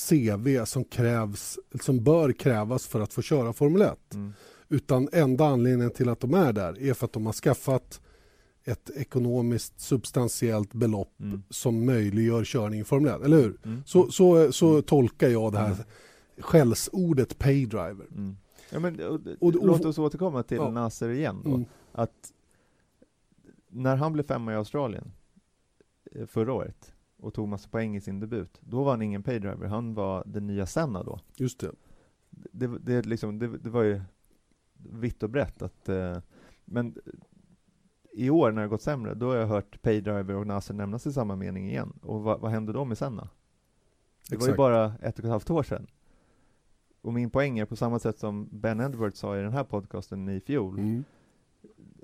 [0.09, 3.97] CV som krävs, som bör krävas för att få köra Formel 1.
[4.13, 4.33] mm,
[4.69, 8.01] Utan enda anledningen till att de är där är för att de har skaffat
[8.65, 13.57] ett ekonomiskt substantiellt belopp mm, som möjliggör körning i Formel 1, eller hur?
[13.65, 15.83] mm, Så, så, så tolkar jag det här Mm.
[16.39, 18.05] skällsordet paydriver.
[18.15, 18.35] mm.
[18.71, 20.71] Ja, men, och, Och- låt oss återkomma till Ja.
[20.71, 21.41] Nasser igen.
[21.43, 21.49] Då.
[21.49, 21.65] Mm.
[21.91, 22.33] att
[23.67, 25.11] när han blev femma i Australien
[26.11, 29.67] eh, förra året och tog massa poäng i sin debut, då var han ingen paydriver,
[29.67, 31.19] han var den nya Senna då.
[31.35, 31.71] Just det.
[32.29, 34.01] Det, det, liksom, det, det var ju
[34.73, 36.17] vitt och brett att, eh,
[36.65, 36.95] men
[38.11, 41.13] i år när det gått sämre, då har jag hört paydriver och Nasser nämnas i
[41.13, 41.93] samma mening igen.
[42.01, 43.29] Och vad, vad hände då med Senna?
[44.29, 44.57] Det var ju Exakt.
[44.57, 45.87] bara ett och ett halvt år sedan.
[47.01, 50.29] Och min poäng är på samma sätt som Ben Edwards sa i den här podcasten
[50.29, 51.03] i fjol, Mm.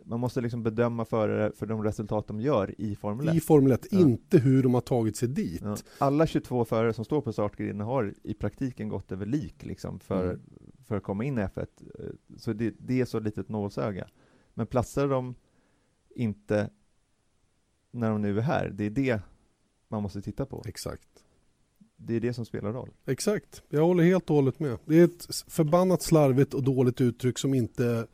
[0.06, 3.36] man måste liksom bedöma förare för de resultat de gör i Formel 1.
[3.36, 4.00] I Formel 1, Ja.
[4.00, 5.62] inte hur de har tagit sig dit.
[5.64, 5.78] Ja.
[5.98, 10.24] Alla 22 förare som står på startgriden har i praktiken gått över lik liksom för,
[10.30, 10.42] Mm.
[10.86, 11.68] för att komma in i F1.
[12.00, 12.06] Eh,
[12.38, 14.08] Så det, det är så litet nålsöga.
[14.54, 15.36] Men platsar de
[16.16, 16.70] inte
[17.92, 19.22] när de nu är här, det är det
[19.88, 20.64] man måste titta på.
[20.68, 21.15] Exakt.
[21.98, 22.90] Det är det som spelar roll.
[23.06, 24.78] Exakt, jag håller helt och hållet med.
[24.86, 28.08] Det är ett förbannat slarvigt och dåligt uttryck som inte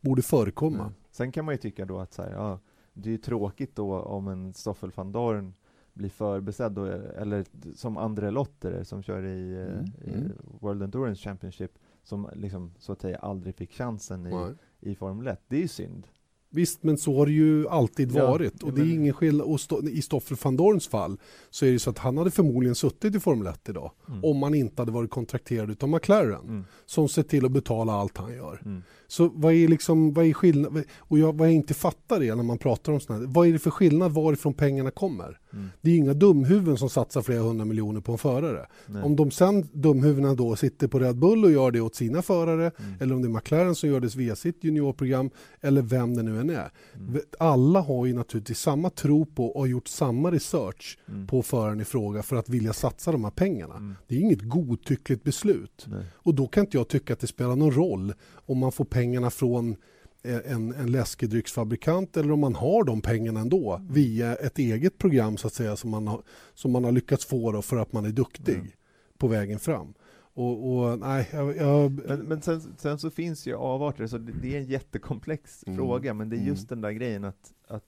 [0.00, 0.80] borde förekomma.
[0.82, 0.92] Mm.
[1.10, 2.58] Sen kan man ju tycka då att så här, ja,
[2.92, 5.54] det är ju tråkigt då om en Stoffel van Dorn
[5.92, 10.32] blir förbesedd då, eller som André Lotterer som kör i, eh, Mm, i mm.
[10.60, 15.40] World Endurance Championship som liksom så att säga aldrig fick chansen i, i Formel 1.
[15.48, 16.06] Det är ju synd.
[16.50, 18.62] Visst, men så har det ju alltid Ja, varit.
[18.62, 19.46] Och det är ingen skillnad.
[19.46, 21.18] Och stå, I Stoffel van Dorns fall
[21.50, 23.92] så är det så att han hade förmodligen suttit i Formel 1 idag.
[24.08, 24.24] Mm.
[24.24, 26.40] Om han inte hade varit kontrakterad utav McLaren.
[26.44, 26.64] Mm.
[26.86, 28.62] Som ser till att betala allt han gör.
[28.64, 28.82] Mm.
[29.10, 30.82] Så vad är liksom, vad är skillnad?
[30.98, 33.52] Och jag, vad jag inte fattar är när man pratar om sådana här, vad är
[33.52, 35.38] det för skillnad varifrån pengarna kommer?
[35.52, 35.68] Mm.
[35.80, 38.66] Det är inga dumhuvuden som satsar flera hundra miljoner på en förare.
[38.86, 39.02] Nej.
[39.02, 42.70] Om de sen dumhuvudena då sitter på Red Bull och gör det åt sina förare
[42.78, 42.94] Mm.
[43.00, 46.40] eller om det är McLaren som gör det via sitt juniorprogram eller vem det nu
[46.40, 46.72] än är.
[46.94, 47.20] Mm.
[47.38, 51.26] Alla har ju naturligtvis samma tro på och har gjort samma research Mm.
[51.26, 53.74] på föraren i fråga för att vilja satsa de här pengarna.
[53.76, 53.94] Mm.
[54.06, 55.84] Det är inget godtyckligt beslut.
[55.88, 56.04] Nej.
[56.14, 58.12] Och då kan inte jag tycka att det spelar någon roll
[58.48, 59.76] om man får pengarna från
[60.22, 63.92] eh, en, en läskedrycksfabrikant eller om man har de pengarna ändå Mm.
[63.92, 66.22] via ett eget program så att säga som man har,
[66.54, 68.66] som man har lyckats få för att man är duktig Mm.
[69.18, 69.94] på vägen fram.
[70.34, 74.32] Och, och nej, jag, jag, Men, men sen, sen så finns ju avarter, så det,
[74.42, 75.76] det är en jättekomplex Mm.
[75.76, 76.80] fråga, men det är just Mm.
[76.80, 77.84] den där grejen att, att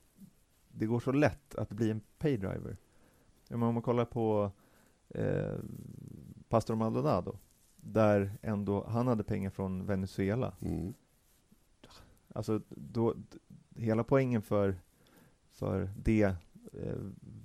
[0.72, 2.76] det går så lätt att bli en paydriver.
[3.50, 4.50] Om man kollar på
[5.14, 5.54] eh,
[6.48, 7.36] Pastor Maldonado,
[7.82, 10.52] där ändå, han hade pengar från Venezuela.
[10.62, 10.94] mm,
[12.34, 13.14] Alltså, då,
[13.76, 14.76] hela poängen för,
[15.50, 16.22] för det
[16.72, 16.96] eh,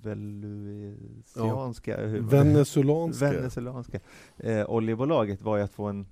[0.02, 3.32] velusianska, hur- venezuelanska.
[3.32, 4.00] venezuelanska
[4.36, 6.06] eh, oljebolaget var ju att få en,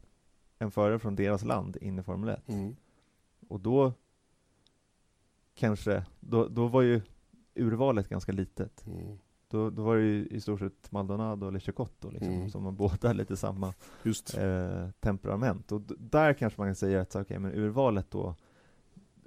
[0.59, 2.49] en förare från deras land in i Formel 1.
[2.49, 2.77] Mm.
[3.49, 3.93] Och då
[5.55, 7.01] kanske, då, då var ju
[7.55, 8.87] urvalet ganska litet.
[8.87, 9.19] Mm.
[9.55, 12.51] Då, då var det ju i stort sett Maldonado eller Chicotto liksom, Mm.
[12.51, 13.75] som var båda lite samma
[14.39, 15.73] eh, temperament.
[15.73, 18.35] Och där kanske man kan säga att okej, men urvalet då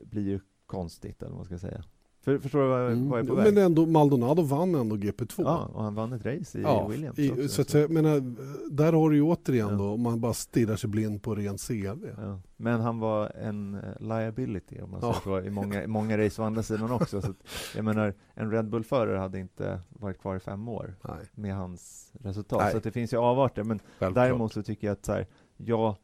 [0.03, 1.83] blir ju konstigt, eller vad man ska säga.
[2.27, 3.09] För, förstår du vad, jag- Mm.
[3.09, 3.57] vad jag är på Men väg?
[3.65, 5.43] ändå, Maldonado vann ändå GP2.
[5.43, 7.91] Ja, och han vann ett race i Ja, Williams i, också, så att säga, jag
[7.91, 8.35] menar,
[8.71, 9.75] där har du ju återigen Ja.
[9.75, 12.07] då, om man bara stirrar sig blind på ren CV.
[12.17, 12.39] Ja.
[12.57, 15.13] Men han var en eh, liability om man Ja.
[15.23, 17.21] säger så, i många, i många race å andra sidan också.
[17.21, 17.37] Så att,
[17.75, 22.11] jag menar, en Red Bull-förare hade inte varit kvar i fem år Nej, med hans
[22.21, 22.59] resultat.
[22.61, 22.71] Nej.
[22.73, 24.15] Så det finns ju avarter, men självklart.
[24.15, 25.95] däremot så tycker jag att så här, ja,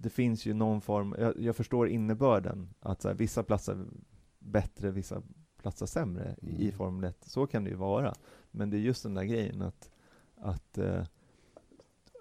[0.00, 3.76] det finns ju någon form, jag, jag förstår innebörden, att så här, vissa platser
[4.38, 5.22] bättre, vissa
[5.62, 6.72] platsar sämre i Mm.
[6.78, 7.16] Formel 1.
[7.26, 8.14] Så kan det ju vara.
[8.50, 9.90] Men det är just den där grejen att,
[10.36, 11.02] att, eh,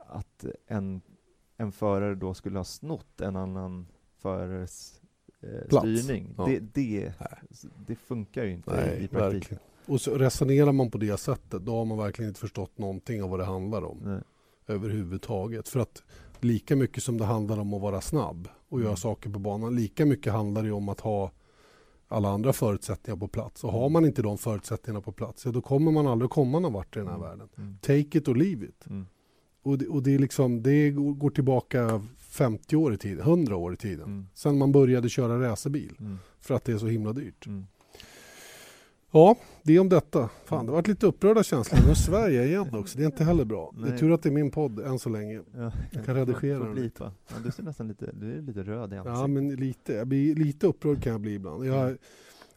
[0.07, 1.01] att en,
[1.57, 5.01] en förare då skulle ha snott en annan förares
[5.41, 5.85] eh, Plats.
[6.01, 6.33] styrning.
[6.37, 6.45] Ja.
[6.45, 7.13] Det, det,
[7.87, 9.19] det funkar ju inte Nej, i praktiken.
[9.33, 9.63] verkligen.
[9.85, 13.29] Och så resonerar man på det sättet, då har man verkligen inte förstått någonting av
[13.29, 14.21] vad det handlar om Nej.
[14.67, 15.67] överhuvudtaget.
[15.69, 16.03] För att
[16.39, 18.97] lika mycket som det handlar om att vara snabb och göra Mm.
[18.97, 21.31] saker på banan, lika mycket handlar det om att ha
[22.07, 23.63] alla andra förutsättningar på plats.
[23.63, 26.73] Och har man inte de förutsättningarna på plats, ja, då kommer man aldrig komma någon
[26.73, 27.29] vart i den här Mm.
[27.29, 27.49] världen.
[27.57, 27.77] Mm.
[27.81, 28.87] Take it or leave it.
[28.89, 29.05] Mm.
[29.61, 33.55] Och det, och det, är liksom, det går går tillbaka 50 år i tiden, 100
[33.55, 34.05] år i tiden.
[34.05, 34.27] Mm.
[34.33, 35.95] Sen man började köra racerbil.
[35.99, 36.17] Mm.
[36.39, 37.47] För att det är så himla dyrt.
[39.17, 39.27] Mm.
[39.27, 40.29] Ja, det är om detta.
[40.45, 41.79] Fan, det varit lite upprörda känslor.
[41.87, 41.95] Nu
[42.35, 42.97] jag igen också.
[42.97, 43.73] Det är inte heller bra.
[43.77, 43.99] Det är Nej.
[43.99, 45.41] tur att det är min podd än så länge.
[45.55, 47.11] Ja, Jag kan redigera den bli, va?
[47.27, 49.19] Ja, du ser nästan lite, du är lite röd i ansiktet.
[49.19, 49.93] Ja, men lite.
[49.93, 51.65] Jag blir, lite upprörd kan jag bli ibland.
[51.65, 51.97] Jag,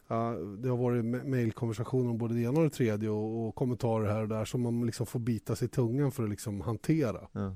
[0.07, 4.05] ja, det har varit mejlkonversationer om både det ena och det tredje och, och kommentarer
[4.13, 7.27] här och där som man liksom får bita sig i tungan för att liksom hantera.
[7.31, 7.55] Ja.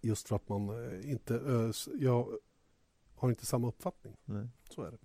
[0.00, 1.34] Just för att man eh, inte...
[1.34, 2.28] eh, Jag
[3.16, 4.16] har inte samma uppfattning.
[4.24, 4.48] Nej.
[4.70, 4.98] Så är det.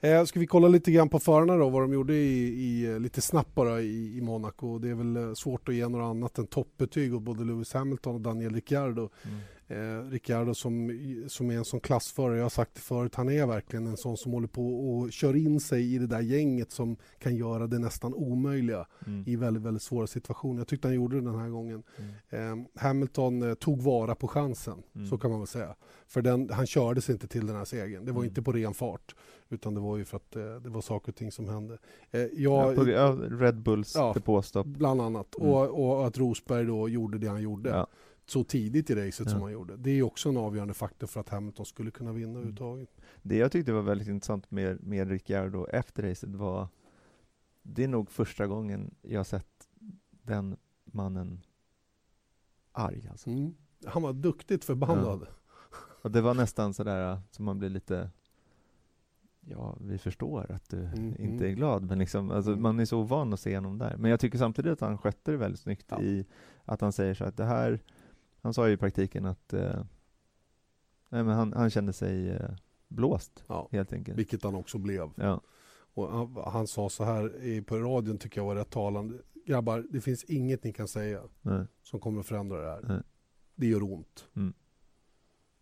[0.00, 3.00] Eh, ska vi kolla lite grann på förarna då, vad de gjorde i, i, eh,
[3.00, 4.78] lite snabbt bara i, i Monaco.
[4.78, 8.14] Det är väl eh, svårt att ge något annat än toppbetyg åt både Lewis Hamilton
[8.14, 9.08] och Daniel Ricciardo.
[9.22, 9.38] Mm.
[9.70, 13.46] Eh, Ricciardo som, som är en sån klassförare, jag har sagt det förut, han är
[13.46, 16.96] verkligen en sån som håller på och kör in sig i det där gänget som
[17.18, 19.24] kan göra det nästan omöjliga Mm.
[19.26, 20.60] i väldigt, väldigt svåra situationer.
[20.60, 21.82] Jag tyckte han gjorde det den här gången.
[22.30, 22.60] Mm.
[22.60, 25.06] Eh, Hamilton eh, tog vara på chansen, Mm.
[25.06, 25.74] så kan man väl säga.
[26.06, 28.04] För den, han körde sig inte till den här segern.
[28.04, 28.28] Det var Mm.
[28.28, 29.14] inte på ren fart,
[29.48, 31.78] utan det var ju för att eh, det var saker och ting som hände.
[32.10, 34.12] Eh, Ja, jag, på, ja, Red Bulls Ja.
[34.14, 34.66] depåstopp.
[34.66, 35.38] Bland annat.
[35.38, 35.50] Mm.
[35.50, 37.86] Och, och att Rosberg då gjorde det han gjorde Ja.
[38.30, 39.32] Så tidigt i racet Ja.
[39.32, 39.76] som han gjorde.
[39.76, 42.36] Det är också en avgörande faktor för att Hamilton skulle kunna vinna Mm.
[42.36, 42.90] överhuvudtaget.
[43.22, 46.68] Det jag tyckte var väldigt intressant med, med Ricciardo efter racet var
[47.62, 49.68] Det är nog första gången jag sett
[50.22, 51.40] den mannen
[52.72, 53.30] arg alltså.
[53.30, 53.54] Mm.
[53.86, 55.26] Han var duktigt förbannad.
[56.02, 58.10] Och det var nästan sådär äh, som man blir lite
[59.50, 61.42] Ja, vi förstår att du Mm, inte mm.
[61.44, 62.62] är glad, men liksom, alltså, Mm.
[62.62, 63.96] man är så ovan att se honom där.
[63.96, 66.00] Men jag tycker samtidigt att han skötte det väldigt snyggt Ja.
[66.02, 66.26] i
[66.64, 67.80] att han säger så att det här,
[68.42, 69.84] han sa ju i praktiken att eh,
[71.08, 72.50] nej, men han, han kände sig eh,
[72.88, 73.68] blåst Ja.
[73.72, 74.18] helt enkelt.
[74.18, 75.10] Vilket han också blev.
[75.16, 75.40] Ja,
[75.94, 79.18] Och han, han sa så här i, på radion tycker jag var rätt talande.
[79.46, 82.80] Grabbar, det finns inget ni kan säga nej, som kommer förändra det här.
[82.88, 83.02] nej.
[83.54, 84.28] Det gör ont.
[84.36, 84.52] Mm.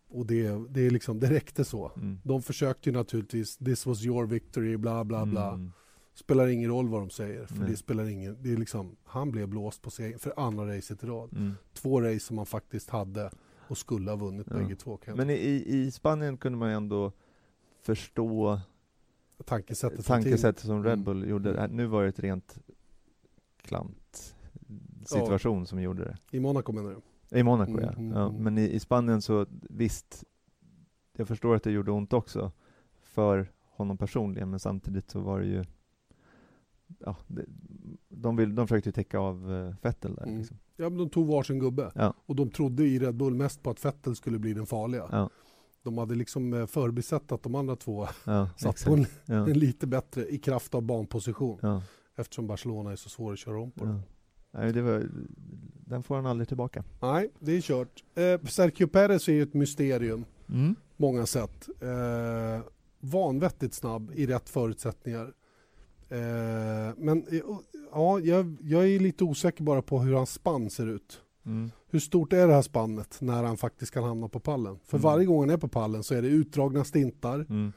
[0.09, 1.93] Och det, det, är liksom, det räckte så.
[1.97, 2.21] Mm.
[2.25, 5.49] De försökte ju naturligtvis, this was your victory, bla bla bla.
[5.53, 5.73] Mm.
[6.17, 7.47] Spelar ingen roll vad de säger.
[7.47, 7.71] För Nej.
[7.71, 11.07] det spelar ingen, det är liksom, han blev blåst på segern för andra racet i
[11.07, 11.33] rad.
[11.33, 11.53] Mm.
[11.73, 13.31] Två race som han faktiskt hade
[13.69, 14.57] och skulle ha vunnit Ja.
[14.57, 14.99] bägge två.
[15.15, 17.13] Men i, i Spanien kunde man ju ändå
[17.83, 18.61] förstå
[19.45, 21.05] tankesättet tankesättet som Red Mm.
[21.05, 21.55] Bull gjorde.
[21.59, 21.77] Mm.
[21.77, 22.59] Nu var det ett rent
[23.57, 24.35] klant
[25.07, 26.37] situation som gjorde det.
[26.37, 27.39] I Monaco menar du?
[27.39, 28.19] I Monaco Mm, ja.
[28.21, 28.29] ja.
[28.29, 28.43] mm.
[28.43, 30.25] Men i, i Spanien så visst,
[31.17, 32.53] jag förstår att det gjorde ont också
[33.03, 35.65] för honom personligen, men samtidigt så var det ju
[36.99, 37.17] Ja,
[38.09, 40.39] de, vill, de försökte ju täcka av uh, Vettel där Mm.
[40.39, 40.59] liksom.
[40.77, 41.93] Ja, men de tog varsin gubbe.
[41.95, 42.15] Ja.
[42.27, 45.09] Och de trodde i Red Bull mest på att Vettel skulle bli den farliga.
[45.13, 45.31] Ja,
[45.83, 48.85] De hade liksom eh, förbisett att de andra två ja, satt exakt.
[48.89, 51.59] på en, Ja, en lite bättre i kraft av banposition.
[51.63, 51.83] ja,
[52.17, 53.87] Eftersom Barcelona är så svår att köra om på.
[53.87, 54.01] ja.
[54.51, 55.07] Nej, det var,
[55.87, 56.85] den får han aldrig tillbaka.
[57.03, 58.05] Nej, det är kört.
[58.15, 60.25] Eh, Sergio Perez är ju ett mysterium.
[60.49, 60.75] Mm.
[60.97, 61.69] många sätt.
[61.81, 62.65] Eh,
[63.01, 65.33] vanvettigt snabb i rätt förutsättningar.
[66.09, 67.41] Eh, men eh,
[67.93, 71.21] ja, jag, jag är lite osäker bara på hur hans spann ser ut.
[71.47, 71.71] Mm.
[71.91, 74.79] Hur stort är det här spannet när han faktiskt kan hamna på pallen?
[74.85, 75.03] För Mm.
[75.03, 77.35] varje gång han är på pallen så är det utdragna stintar.
[77.49, 77.73] Mm.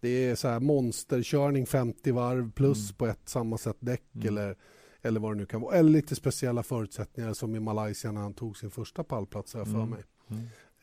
[0.00, 2.94] Det är så här monsterkörning 50 varv plus Mm.
[2.96, 4.28] på ett samma sätt däck Mm.
[4.28, 4.56] eller,
[5.02, 5.74] eller vad det nu kan vara.
[5.76, 9.74] Eller lite speciella förutsättningar som i Malaysia när han tog sin första pallplats jag för
[9.74, 9.90] Mm.
[9.90, 10.02] mig.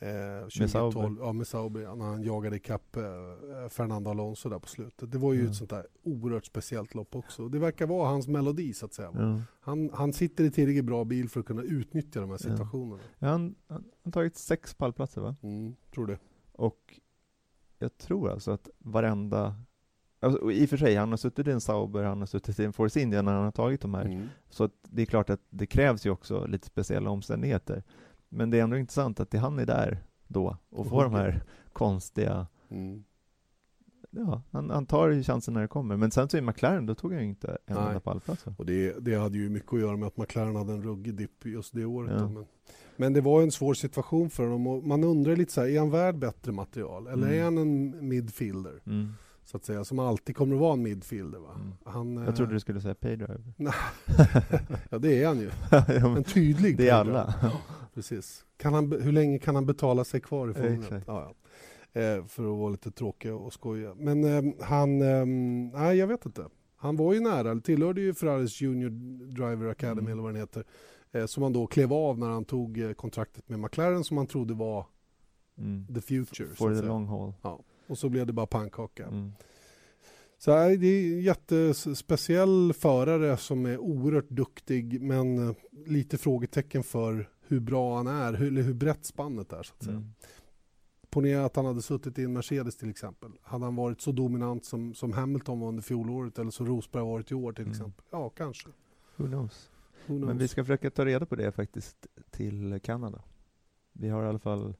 [0.01, 1.25] Eh, Med 2012, Sauber.
[1.25, 3.03] ja, med Sauber, ja, när han jagade ikapp eh,
[3.69, 5.11] Fernando Alonso där på slutet.
[5.11, 5.51] Det var ju Mm.
[5.51, 7.49] ett sånt där oerhört speciellt lopp också.
[7.49, 9.11] Det verkar vara hans melodi så att säga.
[9.13, 9.41] Ja.
[9.59, 12.49] Han, han sitter i tillräckligt bra bil för att kunna utnyttja de här Ja.
[12.49, 13.01] situationerna.
[13.19, 13.55] Ja, han
[14.03, 15.35] har tagit sex pallplatser va?
[15.43, 16.19] Mm, tror det.
[16.51, 16.99] Och
[17.79, 19.55] jag tror alltså att varenda
[20.19, 22.65] alltså, I och för sig, han har suttit i en Sauber, han har suttit i
[22.65, 24.05] en Force India när han har tagit de här.
[24.05, 24.27] Mm.
[24.49, 27.83] Så att det är klart att det krävs ju också lite speciella omständigheter.
[28.29, 31.43] Men det är ändå intressant att det han är där då och får de här
[31.73, 33.03] konstiga Mm.
[34.11, 35.97] Ja, han, han tar ju chansen när det kommer.
[35.97, 37.87] Men sen så i McLaren, då tog han ju inte en Nej.
[37.87, 38.45] enda pallplats.
[38.57, 41.45] Och det, det hade ju mycket att göra med att McLaren hade en ruggig dipp
[41.45, 42.11] just det året.
[42.13, 42.19] Ja.
[42.19, 42.45] Då, men,
[42.97, 45.79] men det var en svår situation för honom och man undrar lite så här, är
[45.79, 47.07] han värd bättre material?
[47.07, 47.39] Eller Mm.
[47.39, 48.81] är han en midfielder?
[48.85, 49.13] Mm.
[49.45, 51.39] så att säga, som alltid kommer att vara en midfielder.
[51.39, 51.51] Va?
[51.55, 51.71] Mm.
[51.85, 53.41] Han, eh, Jag trodde du skulle säga paydriver.
[54.89, 55.49] ja, det är han ju.
[55.71, 57.33] ja, En tydlig det är alla.
[57.99, 58.45] Precis.
[58.57, 60.79] Kan han, hur länge kan han betala sig kvar i Formel 1?
[60.83, 61.07] Exakt.
[61.07, 61.33] Ja,
[61.93, 62.01] ja.
[62.01, 63.93] Eh, för att vara lite tråkig och skoja.
[63.97, 65.25] Men eh, han, eh,
[65.79, 66.45] nej jag vet inte.
[66.75, 68.89] Han var ju nära, tillhörde ju Ferraris Junior
[69.31, 70.11] Driver Academy Mm.
[70.11, 70.63] eller vad den heter.
[71.11, 74.27] Eh, som han då klev av när han tog eh, kontraktet med McLaren som han
[74.27, 74.85] trodde var
[75.57, 75.85] Mm.
[75.95, 76.49] the future.
[76.55, 77.33] For the long haul.
[77.87, 79.05] Och så blev det bara pannkaka.
[79.07, 79.31] Mm.
[80.37, 80.57] Så det
[80.87, 87.97] är en jättespeciell förare som är oerhört duktig men eh, lite frågetecken för hur bra
[87.97, 89.95] han är, hur, eller hur brett spannet är så att säga.
[89.97, 90.13] Mm.
[91.09, 93.31] Ponera att han hade suttit i en Mercedes till exempel.
[93.41, 97.31] Hade han varit så dominant som, som Hamilton var under fjolåret eller som Rosberg varit
[97.31, 97.71] i år till Mm.
[97.71, 98.05] exempel.
[98.11, 98.69] Ja, kanske.
[99.15, 99.69] Who knows?
[100.05, 100.27] Who knows?
[100.27, 103.21] Men vi ska försöka ta reda på det faktiskt till Kanada.
[103.93, 104.75] Vi har i alla fall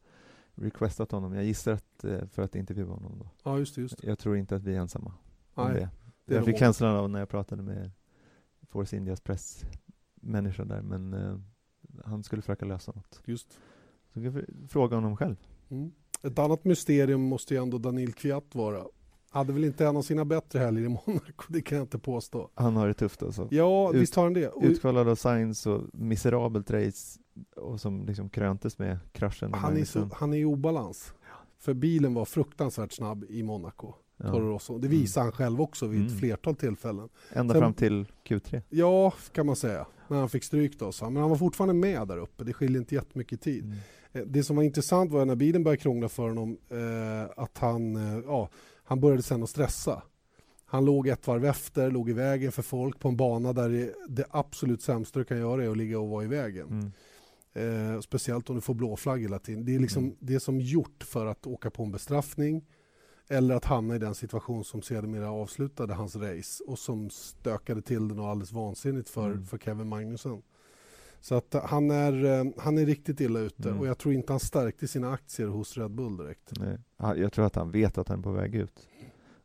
[0.55, 1.33] requestat honom.
[1.33, 3.29] Jag gissar att eh, för att intervjua honom då.
[3.43, 3.81] Ja, just det.
[3.81, 4.07] Just det.
[4.07, 5.13] Jag tror inte att vi är ensamma
[5.53, 5.89] om Nej, det.
[6.25, 7.91] det är jag fick känslan av när jag pratade med
[8.69, 11.37] Force Indias pressmänniska där, men eh,
[12.05, 13.21] han skulle försöka lösa något.
[13.25, 13.51] Just.
[14.13, 15.35] Så vi får fråga honom själv.
[15.69, 15.91] Mm.
[16.23, 18.83] Ett annat mysterium måste ju ändå Daniel Kviat vara.
[19.31, 22.49] Hade väl inte en av sina bättre helger i Monaco, det kan jag inte påstå.
[22.53, 23.47] Han har det tufft alltså.
[23.51, 24.47] Ja, Ut- visst har han det.
[24.49, 27.19] Och Utkvalad av Sainz och miserabelt race
[27.55, 29.53] och som liksom kröntes med kraschen.
[29.53, 31.13] han, är så, han är i obalans.
[31.57, 33.93] För bilen var fruktansvärt snabb i Monaco.
[34.21, 34.77] Toro Rosso.
[34.77, 36.19] Det visar han själv också vid ett Mm.
[36.19, 37.09] flertal tillfällen.
[37.33, 38.61] Ända Sen- fram till Q3.
[38.69, 39.87] Ja, kan man säga.
[40.07, 40.91] När han fick stryk då.
[40.91, 41.09] Så.
[41.09, 42.43] Men han var fortfarande med där uppe.
[42.43, 43.63] Det skiljer inte jättemycket tid.
[43.63, 43.77] Mm.
[44.11, 47.95] Eh, Det som var intressant var när bilen började krångla för honom eh, att han,
[47.95, 48.49] eh, ja,
[48.83, 50.03] han började sen att stressa.
[50.65, 53.93] Han låg ett varv efter, låg i vägen för folk på en bana där det,
[54.07, 56.67] det absolut sämsta du kan göra är att ligga och vara i vägen.
[56.67, 56.91] Mm.
[57.93, 59.65] Eh, speciellt om du får blå flagg hela tiden.
[59.65, 60.15] Det är, liksom, Mm.
[60.19, 62.65] det är som gjort för att åka på en bestraffning
[63.31, 68.07] eller att hamna i den situation som sedermera avslutade hans race och som stökade till
[68.07, 69.45] det något alldeles vansinnigt för, Mm.
[69.45, 70.41] för Kevin Magnussen.
[71.21, 73.79] Så att eh, han är, eh, han är riktigt illa ute Mm.
[73.81, 76.51] och jag tror inte han stärkte sina aktier hos Red Bull direkt.
[76.59, 76.77] Nej.
[77.19, 78.87] Jag tror att han vet att han är på väg ut.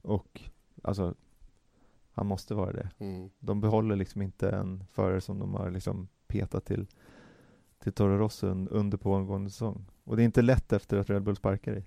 [0.03, 0.41] Och
[0.83, 1.15] alltså,
[2.13, 2.91] han måste vara det.
[2.99, 3.31] Mm.
[3.39, 6.87] De behåller liksom inte en förare som de har liksom petat till,
[7.79, 9.85] till Toro Rosso un- under pågående säsong.
[10.05, 11.85] Och det är inte lätt efter att Red Bull sparkar dig.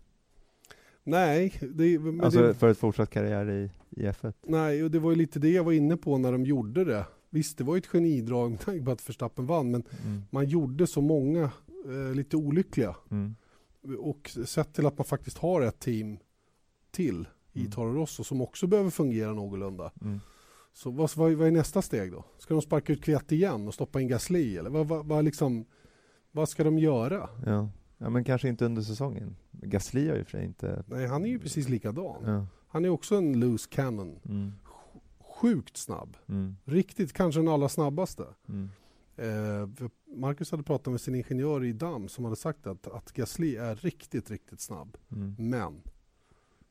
[1.07, 4.33] Nej, det, men Alltså det, för ett fortsatt karriär i, i F1.
[4.43, 7.05] nej, och det var ju lite det jag var inne på när de gjorde det.
[7.29, 10.21] Visst, det var ju ett genidrag med tanke på att Verstappen vann, men Mm.
[10.29, 11.43] man gjorde så många
[11.85, 13.35] eh, lite olyckliga Mm.
[13.99, 16.17] och sett till att man faktiskt har ett team
[16.91, 17.71] till i Mm.
[17.71, 19.91] Toro Rosso som också behöver fungera någorlunda.
[20.01, 20.19] Mm.
[20.73, 22.25] Så vad, vad, vad är nästa steg då?
[22.39, 25.65] Ska de sparka ut Kviat igen och stoppa in Gasly eller vad, vad, vad, liksom,
[26.31, 27.29] vad ska de göra?
[27.45, 27.69] Ja.
[27.97, 29.35] Ja, men kanske inte under säsongen.
[29.51, 30.83] Gasly har ju för sig inte...
[30.87, 32.23] Nej, han är ju precis likadan.
[32.25, 32.47] Ja.
[32.67, 34.19] Han är också en loose cannon.
[34.25, 34.51] Mm.
[35.19, 36.17] Sjukt snabb.
[36.27, 36.55] Mm.
[36.65, 38.25] Riktigt, kanske den allra snabbaste.
[38.49, 38.69] Mm.
[39.15, 43.55] Eh, Marcus hade pratat med sin ingenjör i damm som hade sagt att, att Gasly
[43.55, 44.97] är riktigt, riktigt snabb.
[45.11, 45.35] Mm.
[45.37, 45.81] Men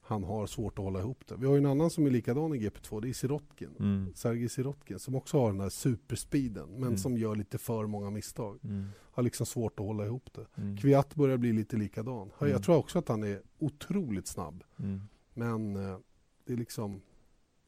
[0.07, 1.37] han har svårt att hålla ihop det.
[1.37, 3.71] Vi har ju en annan som är likadan i GP2, det är Sirotkin.
[3.79, 4.13] Mm.
[4.15, 6.99] Sergej Sirotkin som också har den här superspeeden men Mm.
[6.99, 8.59] som gör lite för många misstag.
[8.65, 8.87] Mm.
[9.13, 10.47] Har liksom svårt att hålla ihop det.
[10.63, 10.77] Mm.
[10.77, 12.31] Kviat börjar bli lite likadan.
[12.39, 12.63] Jag Mm.
[12.63, 14.65] tror också att han är otroligt snabb.
[14.79, 15.01] Mm.
[15.35, 15.99] Men eh,
[16.45, 17.01] det är liksom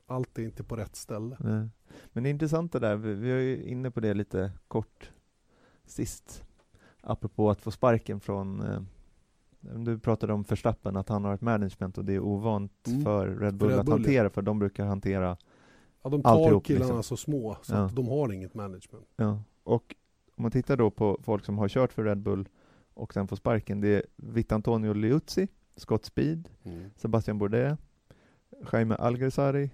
[0.06, 1.36] allt är inte på rätt ställe.
[1.40, 1.68] Nej.
[2.12, 5.10] Men det är intressant det där, vi, var ju inne på det lite kort
[5.86, 6.44] sist.
[7.00, 8.82] Apropå att få sparken från, eh,
[9.60, 13.04] du pratade om Verstappen, att han har ett management och det är ovant Mm.
[13.04, 13.96] för Red Bull Red att Bull, ja.
[13.96, 15.36] hantera, för de brukar hantera,
[16.02, 17.02] Ja, de tar Alltihop, killarna liksom.
[17.02, 17.78] så små så Ja.
[17.84, 19.06] att de har inget management.
[19.16, 19.42] ja.
[19.62, 19.94] Och
[20.36, 22.48] om man tittar då på folk som har kört för Red Bull
[22.94, 26.48] och sen får sparken, det är Vittantonio Liuzzi, Scott Speed,
[26.96, 27.78] Sebastian Bourdais,
[28.72, 29.70] Jaime Alguersuari,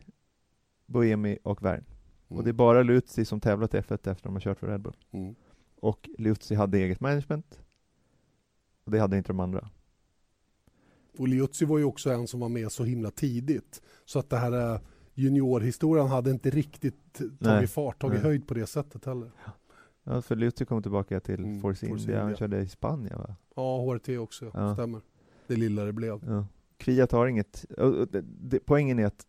[0.87, 1.85] Boemi och Verne.
[2.29, 2.39] Mm.
[2.39, 4.67] Och det är bara Liuzzi som tävlat i F1 efter att de har kört för
[4.67, 4.97] Red Bull.
[5.11, 5.35] Mm.
[5.81, 7.61] Och Liuzzi hade eget management.
[8.85, 9.69] Och det hade inte de andra.
[11.19, 13.83] Och Liuzzi var ju också en som var med så himla tidigt.
[14.05, 14.81] Så att det här eh,
[15.15, 17.67] juniorhistorien hade inte riktigt tagit Nej.
[17.67, 18.23] fart, tagit Nej.
[18.23, 19.31] höjd på det sättet heller.
[20.05, 22.23] Ja, för Liuzzi kom tillbaka till Mm, Force Force India.
[22.23, 23.37] Han körde i Spanien va?
[23.57, 24.75] Ja, HRT också, Ja.
[24.75, 25.01] stämmer.
[25.47, 26.21] Det lilla det blev.
[26.27, 26.47] Ja.
[26.77, 27.65] Kviat har inget,
[28.11, 29.27] det, det, poängen är att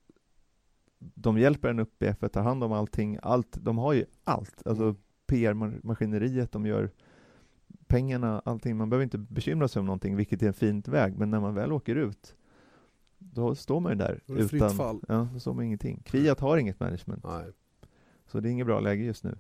[1.00, 4.68] de hjälper en upp i F1, tar hand om allting, allt, de har ju allt,
[4.68, 4.96] alltså Mm.
[5.28, 6.92] PR-maskineriet, de gör
[7.88, 11.30] pengarna, allting, man behöver inte bekymra sig om någonting, vilket är en fint väg, men
[11.32, 12.36] när man väl åker ut,
[13.18, 15.02] då står man ju där Då det fritt utan, fall.
[15.08, 16.02] ja, då står man ingenting.
[16.06, 17.46] Kviat har inget management, Nej.
[18.28, 19.38] så det är inget bra läge just nu.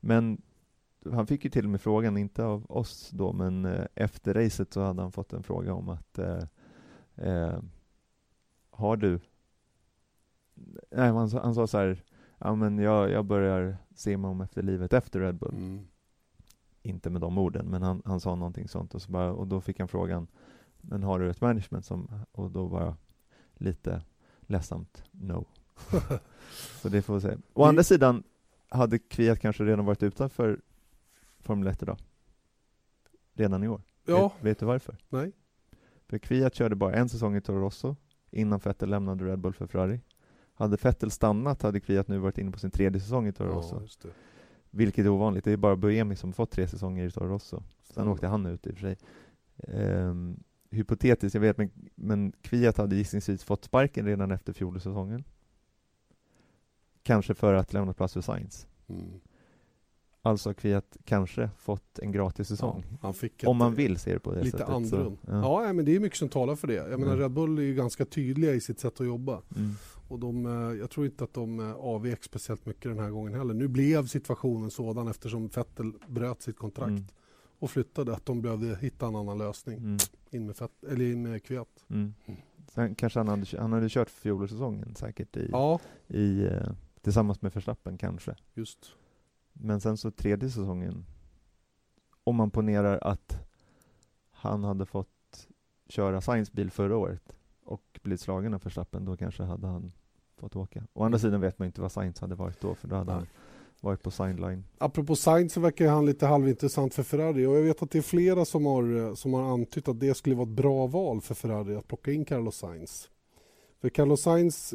[0.00, 0.42] Men
[1.12, 4.72] han fick ju till och med frågan, inte av oss då, men eh, efter racet
[4.72, 6.42] så hade han fått en fråga om att eh,
[7.16, 7.58] eh,
[8.70, 9.20] har du
[10.90, 12.04] nej, han, sa- han sa så här,
[12.38, 15.54] ja men jag, jag börjar se mig om efter livet efter Red Bull.
[15.54, 15.86] Mm.
[16.86, 19.60] Inte med de orden, men han, han sa någonting sånt och, så bara, och då
[19.60, 20.26] fick han frågan,
[20.80, 22.94] men har du ett management som, och då var jag
[23.54, 24.02] lite
[24.40, 25.46] ledsamt, no.
[26.82, 27.36] så det får vi se.
[27.52, 28.22] Å andra sidan
[28.68, 30.60] hade Kviat kanske redan varit utanför
[31.38, 31.98] Formel 1 idag.
[33.34, 33.82] Redan i år.
[34.04, 34.96] Ja, Vet, vet du varför?
[35.08, 35.32] nej.
[36.08, 37.96] För Kviat körde bara en säsong i Toro Rosso
[38.30, 40.00] innan Vettel lämnade Red Bull för Ferrari.
[40.54, 43.54] Hade Vettel stannat hade Kviat nu varit inne på sin tredje säsong i Toro Ja,
[43.56, 43.78] Rosso.
[44.02, 44.08] det.
[44.76, 47.62] Vilket är ovanligt, det är bara Buemi som fått tre säsonger i Toro Rosso.
[47.94, 48.96] Sen åkte han ut i och för sig.
[49.68, 50.36] Ehm,
[50.70, 55.24] hypotetiskt, jag vet, men, men Kviat hade gissningsvis fått sparken redan efter fjolårssäsongen.
[57.02, 58.66] Kanske för att lämna plats för Sainz.
[58.88, 59.20] Mm.
[60.22, 62.84] Alltså har Kviat kanske fått en gratis Ja, säsong.
[63.14, 64.74] fick ett, Om man vill se det på det lite sättet.
[64.74, 65.16] andrum.
[65.24, 65.72] Så, Ja, ja.
[65.72, 66.74] men det är mycket som talar för det.
[66.74, 67.18] Jag menar Mm.
[67.22, 69.42] Red Bull är ju ganska tydliga i sitt sätt att jobba.
[69.56, 69.72] Mm.
[70.08, 73.34] Och de, eh, jag tror inte att de eh, avvek speciellt mycket den här gången
[73.34, 73.54] heller.
[73.54, 77.04] Nu blev situationen sådan eftersom Vettel bröt sitt kontrakt Mm.
[77.58, 79.96] och flyttade att de behövde hitta en annan lösning Mm.
[80.30, 81.84] in med, Fett, eller in med Kviat.
[81.90, 82.14] Mm.
[82.68, 87.52] Sen kanske han hade, han hade kört fjolårssäsongen säkert i, Ja, i, eh, tillsammans med
[87.54, 88.34] Verstappen kanske.
[88.54, 88.92] just.
[89.52, 91.04] Men sen så tredje säsongen,
[92.24, 93.38] om man ponerar att
[94.30, 95.48] han hade fått
[95.88, 97.33] köra Sainz bil förra året
[97.64, 99.92] och blivit slagen av Verstappen, då kanske hade han
[100.36, 100.86] fått åka.
[100.92, 103.14] Å andra sidan vet man inte vad Sainz hade varit då, för då hade Nej.
[103.14, 103.26] han
[103.80, 104.64] varit på sideline.
[104.78, 108.02] Apropå Sainz så verkar han lite halvintressant för Ferrari och jag vet att det är
[108.02, 111.34] flera som har, eh, som har antytt att det skulle vara ett bra val för
[111.34, 113.10] Ferrari att plocka in Carlos Sainz.
[113.80, 114.74] För Carlos Sainz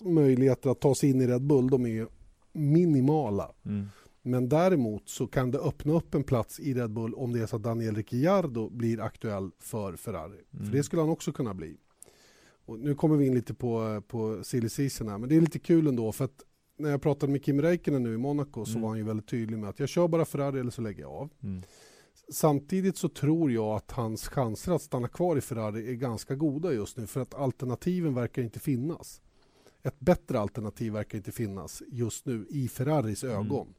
[0.00, 2.08] möjligheter att ta sig in i Red Bull de är
[2.52, 3.50] minimala.
[3.64, 3.88] Mm.
[4.22, 7.46] Men däremot så kan det öppna upp en plats i Red Bull om det är
[7.46, 10.40] så att Daniel Ricciardo blir aktuell för Ferrari.
[10.52, 10.66] Mm.
[10.66, 11.76] För det skulle han också kunna bli.
[12.68, 15.58] Och nu kommer vi in lite på, på silly season här, men det är lite
[15.58, 16.44] kul ändå för att
[16.78, 18.82] när jag pratade med Kim Räikkönen nu i Monaco så Mm.
[18.82, 21.12] var han ju väldigt tydlig med att jag kör bara Ferrari eller så lägger jag
[21.12, 21.30] av.
[21.42, 21.62] Mm.
[22.32, 26.72] Samtidigt så tror jag att hans chanser att stanna kvar i Ferrari är ganska goda
[26.72, 29.20] just nu för att alternativen verkar inte finnas.
[29.82, 33.36] Ett bättre alternativ verkar inte finnas just nu i Ferraris Mm.
[33.36, 33.74] ögon.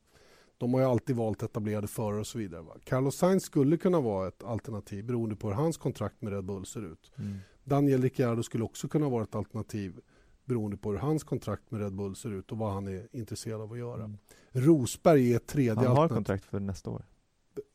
[0.58, 2.62] De har ju alltid valt etablerade förare och så vidare.
[2.62, 2.76] Va?
[2.84, 6.66] Carlos Sainz skulle kunna vara ett alternativ beroende på hur hans kontrakt med Red Bull
[6.66, 7.12] ser ut.
[7.18, 7.38] Mm.
[7.70, 10.00] Daniel Ricciardo skulle också kunna vara ett alternativ
[10.46, 13.62] beroende på hur hans kontrakt med Red Bull ser ut och vad han är intresserad
[13.62, 14.04] av att göra.
[14.04, 14.18] Mm.
[14.52, 16.16] Rosberg är ett tredje Han har alternativ.
[16.16, 17.06] kontrakt för nästa år.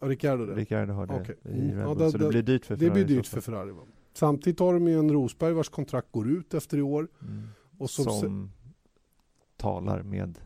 [0.01, 0.55] Ja, Ricciardo det?
[0.55, 1.37] Ricciardo har det Okej.
[1.43, 1.49] i.
[1.49, 3.27] Red Ja, Bull, det- så det det- blir dyrt för Det Ferrari blir i dyrt
[3.27, 3.41] för.
[3.41, 3.71] Ferrari.
[3.71, 3.83] Va?
[4.13, 7.09] Samtidigt har de ju en Rosberg vars kontrakt går ut efter i år.
[7.23, 7.43] Mm.
[7.79, 8.51] Och som, Som
[9.57, 10.39] talar med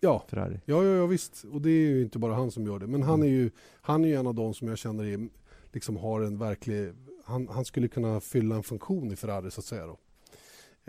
[0.00, 0.60] ja, Ferrari.
[0.64, 1.44] ja, ja, ja, visst.
[1.52, 2.86] Och det är ju inte bara han som gör det.
[2.86, 3.38] Men han är Mm.
[3.38, 5.28] ju, han är ju en av de som jag känner är,
[5.72, 6.92] liksom har en verklig...
[7.28, 9.86] Han, han skulle kunna fylla en funktion i Ferrari så att säga.
[9.86, 9.98] Då.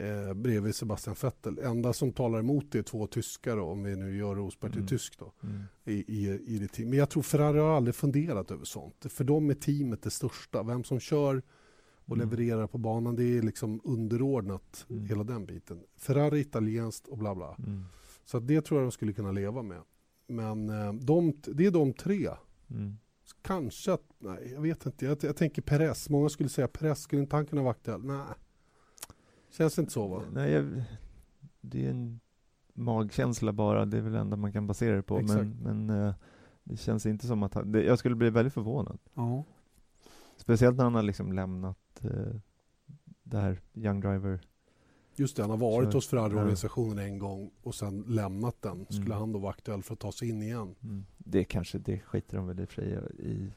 [0.04, 1.60] Eh, bredvid Sebastian Vettel.
[1.60, 4.80] Enda som talar emot det är två tyskar då, om vi nu gör Rosberg till
[4.80, 4.88] Mm.
[4.88, 5.34] tysk då.
[5.44, 5.64] Mm.
[5.86, 6.90] I, i, i det team.
[6.90, 9.06] Men jag tror Ferrari har aldrig funderat över sånt.
[9.10, 10.64] För dem är teamet det största.
[10.64, 11.42] Vem som kör
[12.06, 12.30] och Mm.
[12.30, 15.06] levererar på banan det är liksom underordnat Mm.
[15.06, 15.84] hela den biten.
[15.98, 17.56] Ferrari italienskt och bla bla.
[17.60, 17.84] Mm.
[18.26, 19.82] Så det tror jag de skulle kunna leva med.
[20.28, 22.30] Men eh, de, det är de tre.
[23.42, 25.06] Kanske att, nej jag vet inte.
[25.06, 26.10] Jag, jag tänker Perez.
[26.10, 28.06] Många skulle säga Perez, skulle inte han kunna vara aktuell?
[28.06, 28.26] Nej.
[29.50, 30.24] Känns inte så va?
[30.34, 30.84] Nej, jag,
[31.62, 32.20] det är en
[32.74, 35.16] magkänsla bara, det är väl det enda man kan basera det på.
[35.16, 35.50] Men, Exakt.
[35.62, 36.14] men eh,
[36.64, 39.00] det känns inte som att han, det, jag skulle bli väldigt förvånad.
[39.14, 39.44] Ja.
[40.38, 42.36] Speciellt när han har liksom lämnat eh,
[43.24, 44.40] det här Young Driver.
[45.20, 48.86] Just det, han har varit Så- hos Ferrari-organisationen en gång och sen lämnat den.
[48.86, 49.18] Skulle Mm.
[49.18, 50.76] han då vara aktuell för att ta sig in igen?
[50.84, 51.06] Mm.
[51.18, 52.82] Det kanske, det skiter de väl i för
[53.22, 53.52] i.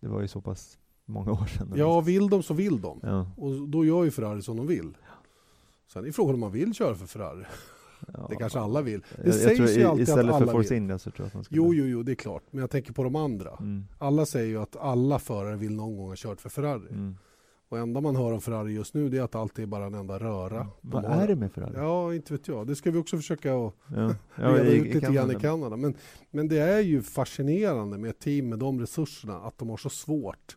[0.00, 1.72] Det, var ju så pass många år sedan.
[1.76, 3.00] Ja, vill de så vill de.
[3.02, 4.96] ja, Och då gör ju Ferrari som de vill.
[5.92, 7.44] Sen är frågan om man vill köra för Ferrari.
[8.14, 8.26] ja.
[8.30, 9.00] Det kanske alla vill.
[9.00, 10.82] Det jag, jag sägs tror ju alltid att alla för Force vill.
[10.82, 11.56] India så tror jag att man skulle...
[11.58, 12.42] Jo, jo, jo, det är klart.
[12.50, 13.50] Men jag tänker på de andra.
[13.60, 13.84] Mm.
[13.98, 16.88] Alla säger ju att alla förare vill någon gång ha kört för Ferrari.
[16.90, 17.16] Mm.
[17.68, 19.94] Och enda man hör om Ferrari just nu det är att allt är bara en
[19.94, 20.58] enda röra.
[20.58, 21.72] De Vad har- är det med Ferrari?
[21.76, 22.66] Ja, inte vet jag.
[22.66, 25.34] Det ska vi också försöka att Ja, reda i- ut lite grann i.
[25.34, 25.76] Kanada.
[25.76, 25.94] Men,
[26.30, 29.88] men det är ju fascinerande med ett team med de resurserna att de har så
[29.90, 30.56] svårt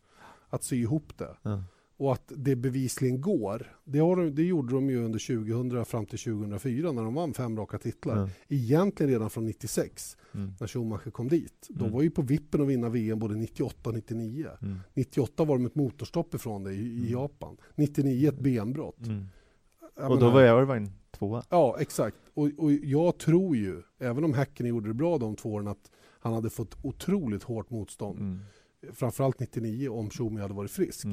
[0.49, 1.35] att sy ihop det.
[1.41, 1.63] Ja.
[1.99, 3.75] Och att det bevisligen går.
[3.83, 7.33] Det, har, de- det gjorde de ju under 2000 fram till 2004 när de vann
[7.33, 8.17] fem raka titlar.
[8.17, 8.29] Ja.
[8.47, 10.53] Egentligen redan från 96 Mm.
[10.59, 11.67] när Schumacher kom dit.
[11.69, 11.93] De Mm.
[11.93, 14.47] var ju på vippen att vinna VM både 98 och 99.
[14.61, 14.79] Mm.
[14.93, 17.11] 98 var de ett motorstopp ifrån det i, i Mm.
[17.11, 17.57] Japan.
[17.75, 19.07] 99 ett benbrott.
[19.07, 19.25] Mm.
[19.95, 21.43] Jag Och då menar- var Irvine tvåa.
[21.49, 22.17] Ja, exakt.
[22.33, 25.91] Och, och jag tror ju, även om Häcken gjorde det bra de två åren, att
[26.19, 28.19] han hade fått otroligt hårt motstånd.
[28.19, 28.39] Mm.
[28.93, 31.05] Framförallt 99 om Schumi hade varit frisk.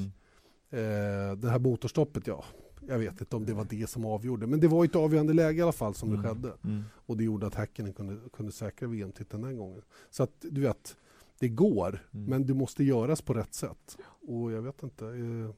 [0.71, 2.45] Eh, det här motorstoppet, ja.
[2.89, 4.47] jag vet inte om det var det som avgjorde.
[4.47, 6.23] Men det var ett avgörande läge i alla fall som Mm.
[6.23, 6.53] det skedde.
[6.65, 6.83] Mm.
[6.93, 9.83] Och det gjorde att Häcken kunde, kunde säkra VM-titeln den gången.
[10.11, 10.97] Så att du vet,
[11.39, 11.89] det går.
[12.15, 12.31] Mm.
[12.31, 13.97] Men det måste göras på rätt sätt.
[14.29, 15.07] Och jag vet inte.
[15.07, 15.51] Eh,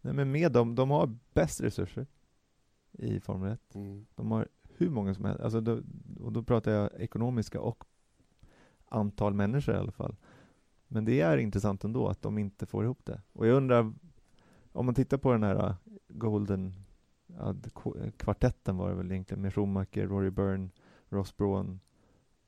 [0.00, 2.06] Nej, men med dem, de har bäst resurser
[2.92, 3.74] i Formel 1.
[3.74, 4.06] mm.
[4.14, 5.80] De har hur många som helst, alltså då,
[6.20, 7.84] och då pratar jag ekonomiska och
[8.88, 10.16] antal människor i alla fall.
[10.88, 13.22] Men det är intressant ändå att de inte får ihop det.
[13.32, 13.92] Och jag undrar,
[14.74, 15.74] om man tittar på den här uh,
[16.08, 16.74] Golden
[17.72, 20.68] k- kvartetten var det väl egentligen med Schumacher, Rory Byrne,
[21.08, 21.80] Ross Brawn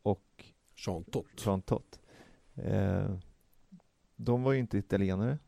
[0.02, 0.44] och
[0.86, 1.44] Jean Tott.
[1.46, 2.00] Jean Tott.
[2.54, 3.16] Eh,
[4.16, 5.38] de var ju inte italienare.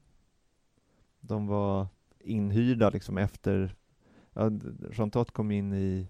[1.21, 1.87] De var
[2.19, 3.77] inhyrda liksom efter,
[4.33, 4.51] ja,
[4.93, 6.09] Jean Tott kom in i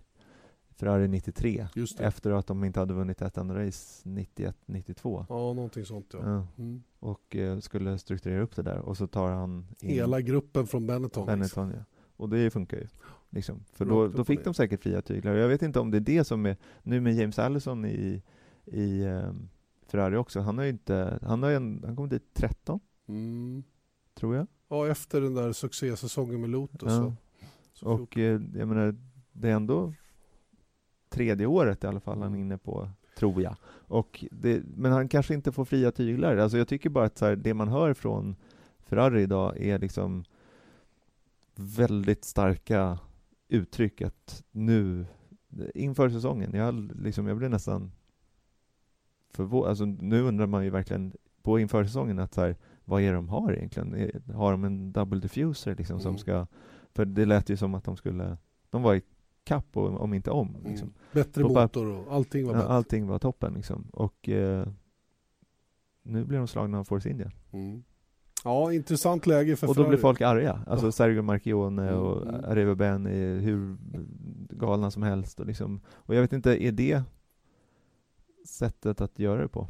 [0.78, 2.04] Ferrari 93 Just det.
[2.04, 5.26] efter att de inte hade vunnit ett enda race 91-92.
[5.28, 6.18] Ja, någonting sånt ja.
[6.24, 6.82] Ja, Mm.
[6.98, 10.86] och eh, skulle strukturera upp det där och så tar han in Hela gruppen från
[10.86, 11.38] Benetton.
[11.40, 11.66] liksom.
[11.68, 11.72] Benetton.
[11.90, 11.96] Ja.
[12.16, 12.86] Och det funkar ju.
[13.30, 13.64] Liksom.
[13.72, 15.34] För då, då fick de säkert fria tyglar.
[15.34, 18.22] Jag vet inte om det är det som är, nu med James Allison i,
[18.64, 19.48] i ehm,
[19.86, 23.62] Ferrari också, han har ju inte, han har en, han kom dit 13, Mm.
[24.14, 24.46] tror jag.
[24.68, 26.92] Ja, efter den där succésäsongen med Lotus.
[26.92, 26.98] Ja.
[26.98, 27.14] Så.
[27.72, 28.94] Så Och eh, jag menar,
[29.32, 29.94] det är ändå
[31.08, 32.88] tredje året i alla fall han är inne på,
[33.18, 33.56] tror jag.
[33.70, 36.36] Och det, men han kanske inte får fria tyglar.
[36.36, 38.36] Alltså jag tycker bara att här, det man hör från
[38.78, 40.24] Ferrari idag är liksom
[41.54, 42.98] väldigt starka
[43.48, 45.06] uttryck att nu,
[45.74, 47.92] inför säsongen, jag, liksom, jag blev nästan
[49.30, 49.68] förvånad.
[49.68, 53.14] Alltså nu undrar man ju verkligen på inför säsongen att så här, vad är det
[53.16, 54.10] de har egentligen?
[54.34, 56.18] Har de en double diffuser liksom som Mm.
[56.18, 56.46] ska,
[56.94, 58.36] för det lät ju som att de skulle,
[58.70, 59.02] de var i
[59.48, 60.88] kapp och, om inte om liksom.
[60.88, 60.94] Mm.
[61.12, 62.72] Bättre På motor och allting var Ja, bättre.
[62.72, 63.88] allting var toppen liksom.
[63.92, 64.66] Och eh,
[66.02, 67.30] nu blir de slagna av Force India.
[67.52, 67.82] Mm.
[68.44, 70.00] Ja, intressant läge för Och då blir Ferrari.
[70.00, 70.60] folk arga.
[70.66, 70.92] Alltså Ja.
[70.92, 72.44] Sergio Marchionne Mm, och mm.
[72.44, 73.76] Arriva Ben är hur
[74.50, 75.80] galna som helst och liksom.
[75.88, 77.02] Och jag vet inte, är det
[78.48, 79.68] sättet att göra det på?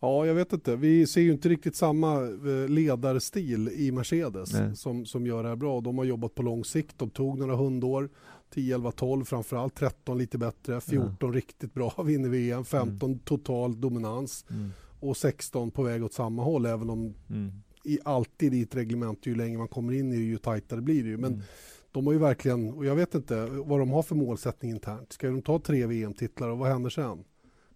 [0.00, 0.76] Ja, jag vet inte.
[0.76, 4.76] Vi ser ju inte riktigt samma eh, ledarstil i Mercedes Nej.
[4.76, 5.80] som, som gör det här bra.
[5.80, 6.98] De har jobbat på lång sikt.
[6.98, 8.08] De tog några hundår.
[8.54, 9.74] 10, 11, 12 framförallt.
[9.74, 10.80] 13 lite bättre.
[10.80, 12.64] 14 riktigt bra, vinner VM.
[12.64, 14.44] 15 total dominans.
[14.50, 14.70] Mm.
[15.00, 16.66] Och 16 på väg åt samma håll.
[16.66, 17.52] Även om Mm.
[17.84, 21.02] i, alltid i ett reglement, ju längre man kommer in i det, ju tajtare blir
[21.02, 21.16] det ju.
[21.16, 21.44] Men Mm.
[21.92, 25.12] de har ju verkligen, och jag vet inte vad de har för målsättning internt.
[25.12, 27.24] Ska de ta tre VM-titlar och vad händer sen?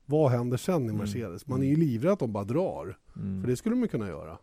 [0.06, 0.96] Vad händer sen i Mm.
[0.96, 1.46] Mercedes?
[1.46, 2.98] Man är ju livrädd att de bara drar.
[3.16, 3.42] Mm.
[3.42, 4.38] För det skulle de ju kunna göra.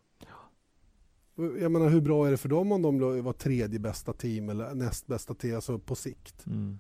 [1.36, 4.76] Jag menar hur bra är det för dem om de var tredje bästa team eller
[4.76, 6.46] näst bästa team, alltså på sikt.
[6.46, 6.80] Mm.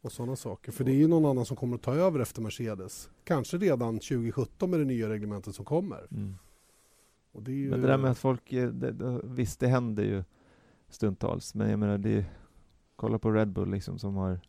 [0.00, 0.72] Och sådana saker.
[0.72, 3.10] För det är ju någon annan som kommer att ta över efter Mercedes.
[3.24, 6.06] Kanske redan 2017 med det nya reglementet som kommer.
[6.10, 6.34] Mm.
[7.32, 7.70] Det är ju...
[7.70, 10.24] Men det där med att folk, eh, det, det, visst det händer ju
[10.88, 12.24] stundtals, men jag menar det,
[12.96, 14.40] kolla på Red Bull liksom som har,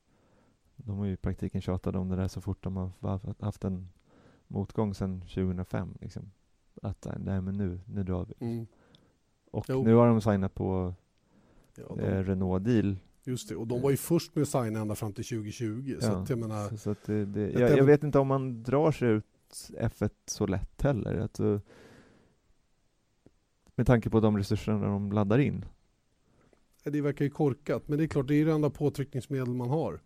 [0.86, 2.92] de har ju i praktiken tjatat om det där så fort de har
[3.46, 3.90] haft- en
[4.48, 6.32] motgång sedan 2005 liksom.
[6.82, 8.46] Att nej men nu, nu drar vi.
[8.46, 8.68] Mm.
[9.52, 9.84] Och Jo.
[9.84, 10.94] nu har de signat på
[11.78, 12.96] Ja, de, eh, Renault-deal.
[13.24, 13.56] just det.
[13.56, 15.98] Och de var ju först med att signa ända fram till 2020.
[16.00, 16.22] Så Ja.
[16.22, 18.92] att jag menar, Så, så att det, det, jag, jag vet inte om man drar
[18.92, 19.26] sig ut
[19.80, 21.16] F1 så lätt heller.
[21.18, 21.60] Att, eh,
[23.76, 25.66] med tanke på de resurserna de laddar in.
[26.84, 27.88] det verkar ju korkat.
[27.88, 30.00] Men det är klart, det är det enda påtryckningsmedel man har.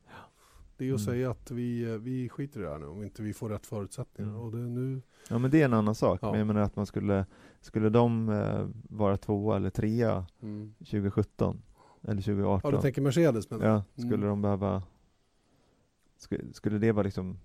[0.79, 1.13] Det är att Mm.
[1.13, 4.31] säga att vi, vi skiter i det här nu om inte vi får rätt förutsättningar.
[4.31, 4.41] Mm.
[4.41, 6.19] Och det nu, Ja men det är en annan sak.
[6.21, 6.29] Ja.
[6.31, 7.25] Men jag menar att man skulle,
[7.61, 10.73] skulle de eh, vara tvåa eller trea mm.
[10.79, 11.61] 2017
[12.01, 12.71] eller 2018?
[12.71, 14.27] Ja, du tänker Mercedes men Ja, skulle Mm.
[14.29, 14.83] de behöva
[16.17, 17.37] skulle, skulle det vara liksom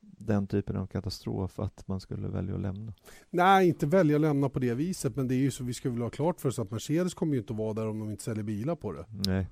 [0.00, 2.92] den typen av katastrof att man skulle välja att lämna?
[3.30, 5.16] Nej, inte välja att lämna på det viset.
[5.16, 7.32] Men det är ju så vi ska väl ha klart för oss att Mercedes kommer
[7.32, 9.04] ju inte att vara där om de inte säljer bilar på det.
[9.26, 9.46] Nej.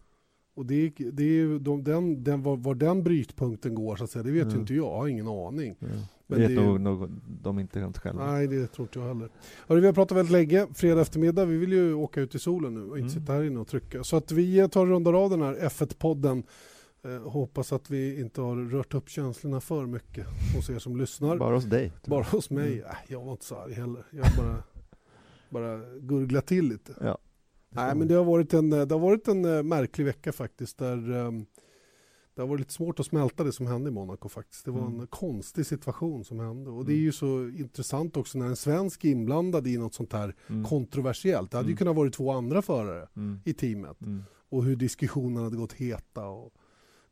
[0.55, 4.11] Och det, det är ju de, den, den, var, var den brytpunkten går så att
[4.11, 4.61] säga, det vet ju Mm.
[4.61, 4.87] inte jag.
[4.87, 5.77] Jag har ingen aning.
[5.79, 5.87] Ja.
[6.27, 7.11] Men vet det ju- nog, nog
[7.43, 8.33] de inte helt själva.
[8.33, 9.29] Nej, det tror inte jag heller.
[9.69, 10.67] Hörru, vi har pratat väldigt länge.
[10.75, 11.45] Fredag eftermiddag.
[11.45, 13.21] Vi vill ju åka ut i solen nu och inte Mm.
[13.21, 14.05] sitta här inne och trycka.
[14.05, 16.43] Så att vi tar och rundar av den här F1-podden.
[17.05, 20.27] Eh, hoppas att vi inte har rört upp känslorna för mycket
[20.57, 21.37] hos er som lyssnar.
[21.37, 21.93] Bara hos dig.
[22.07, 22.73] Bara hos mig?
[22.73, 22.85] Mm.
[22.91, 24.07] Äh, jag var inte så arg heller.
[24.11, 24.63] Jag bara,
[25.51, 26.93] bara gurgla till lite.
[27.01, 27.19] Ja.
[27.71, 30.79] Nej, men det har varit en, det har varit en eh, märklig vecka faktiskt.
[30.79, 31.47] Där, ehm,
[32.35, 34.65] det har varit lite svårt att smälta det som hände i Monaco faktiskt.
[34.65, 35.01] Det var Mm.
[35.01, 36.71] en konstig situation som hände.
[36.71, 37.05] Och det är Mm.
[37.05, 40.65] ju så intressant också när en svensk är inblandad i något sånt här Mm.
[40.65, 41.51] kontroversiellt.
[41.51, 41.79] Det hade ju Mm.
[41.79, 43.09] kunnat vara två andra förare
[43.45, 43.97] i teamet.
[44.49, 46.27] Och hur diskussionerna hade gått heta.
[46.27, 46.53] Och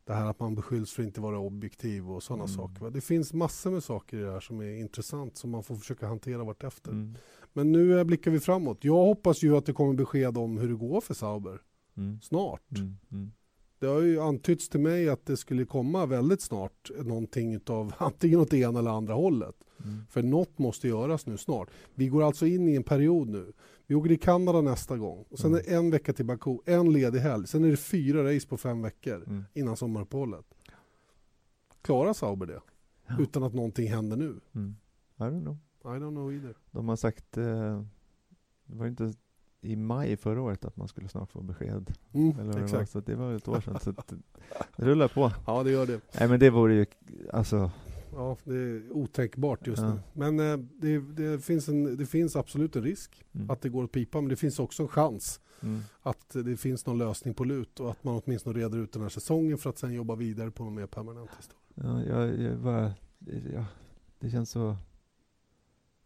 [0.05, 2.55] det här att man beskylls för att inte vara objektiv och sådana Mm.
[2.55, 2.89] saker.
[2.89, 6.07] Det finns massor med saker i det här som är intressant som man får försöka
[6.07, 6.91] hantera vartefter.
[6.91, 7.15] Mm.
[7.53, 8.83] Men nu eh, blickar vi framåt.
[8.83, 11.61] Jag hoppas ju att det kommer besked om hur det går för Sauber.
[11.97, 12.21] Mm.
[12.21, 12.71] snart.
[12.77, 12.95] Mm.
[13.11, 13.31] Mm.
[13.79, 18.39] Det har ju antytts till mig att det skulle komma väldigt snart någonting utav antingen
[18.39, 19.55] åt det ena eller andra hållet.
[19.83, 20.01] Mm.
[20.09, 21.69] För något måste göras nu snart.
[21.95, 23.53] Vi går alltså in i en period nu.
[23.87, 25.25] Vi åker till Kanada nästa gång.
[25.29, 25.59] Och sen Mm.
[25.65, 27.47] är det en vecka till Baku, en ledig helg.
[27.47, 29.43] Sen är det fyra race på fem veckor Mm.
[29.53, 30.45] innan sommaruppehållet.
[31.81, 32.61] Klarar Sauber det?
[33.19, 34.39] Utan att någonting händer nu?
[34.55, 34.75] Mm.
[35.17, 35.57] I don't know.
[35.83, 36.55] I don't know either.
[36.71, 37.81] De har sagt, eh,
[38.65, 39.13] det var inte
[39.61, 41.93] i maj förra året att man skulle snart få besked.
[42.13, 42.91] Mm, Eller vad det var, exakt.
[42.91, 43.79] så det var ett år sedan.
[43.79, 45.31] så det rullar på.
[45.47, 46.01] Ja, det gör det.
[46.19, 46.85] Nej men det vore ju,
[47.33, 47.71] alltså,
[48.13, 49.93] Ja, det är otänkbart just Ja.
[49.93, 49.99] nu.
[50.13, 53.49] Men eh, det, det, finns en, det finns absolut en risk mm.
[53.49, 54.21] att det går att pipa.
[54.21, 55.81] Men det finns också en chans Mm.
[56.01, 59.09] att det finns någon lösning på lut och att man åtminstone reder ut den här
[59.09, 61.59] säsongen för att sen jobba vidare på någon mer permanent historia.
[61.75, 62.93] Ja, jag, jag bara,
[63.53, 63.65] ja,
[64.19, 64.75] det känns så,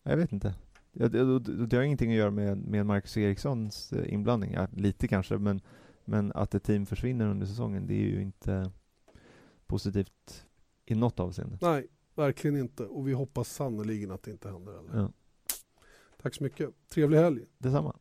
[0.03, 0.55] jag vet inte.
[0.91, 5.07] Det, det, det har ingenting att göra med, med Marcus Erikssons eh, inblandning, ja, lite
[5.07, 5.61] kanske, men,
[6.05, 8.71] men att ett team försvinner under säsongen, det är ju inte
[9.67, 10.45] positivt
[10.85, 11.57] i något avseende.
[11.61, 12.85] Nej, verkligen inte.
[12.85, 14.89] Och vi hoppas sannoliken att det inte händer heller.
[14.93, 15.11] Ja.
[16.21, 16.69] Tack så mycket.
[16.89, 17.41] Trevlig helg.
[17.57, 17.95] Detsamma.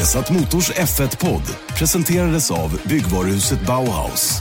[0.00, 4.40] Vesat Motors F1-podd presenterades av byggvaruhuset Bauhaus.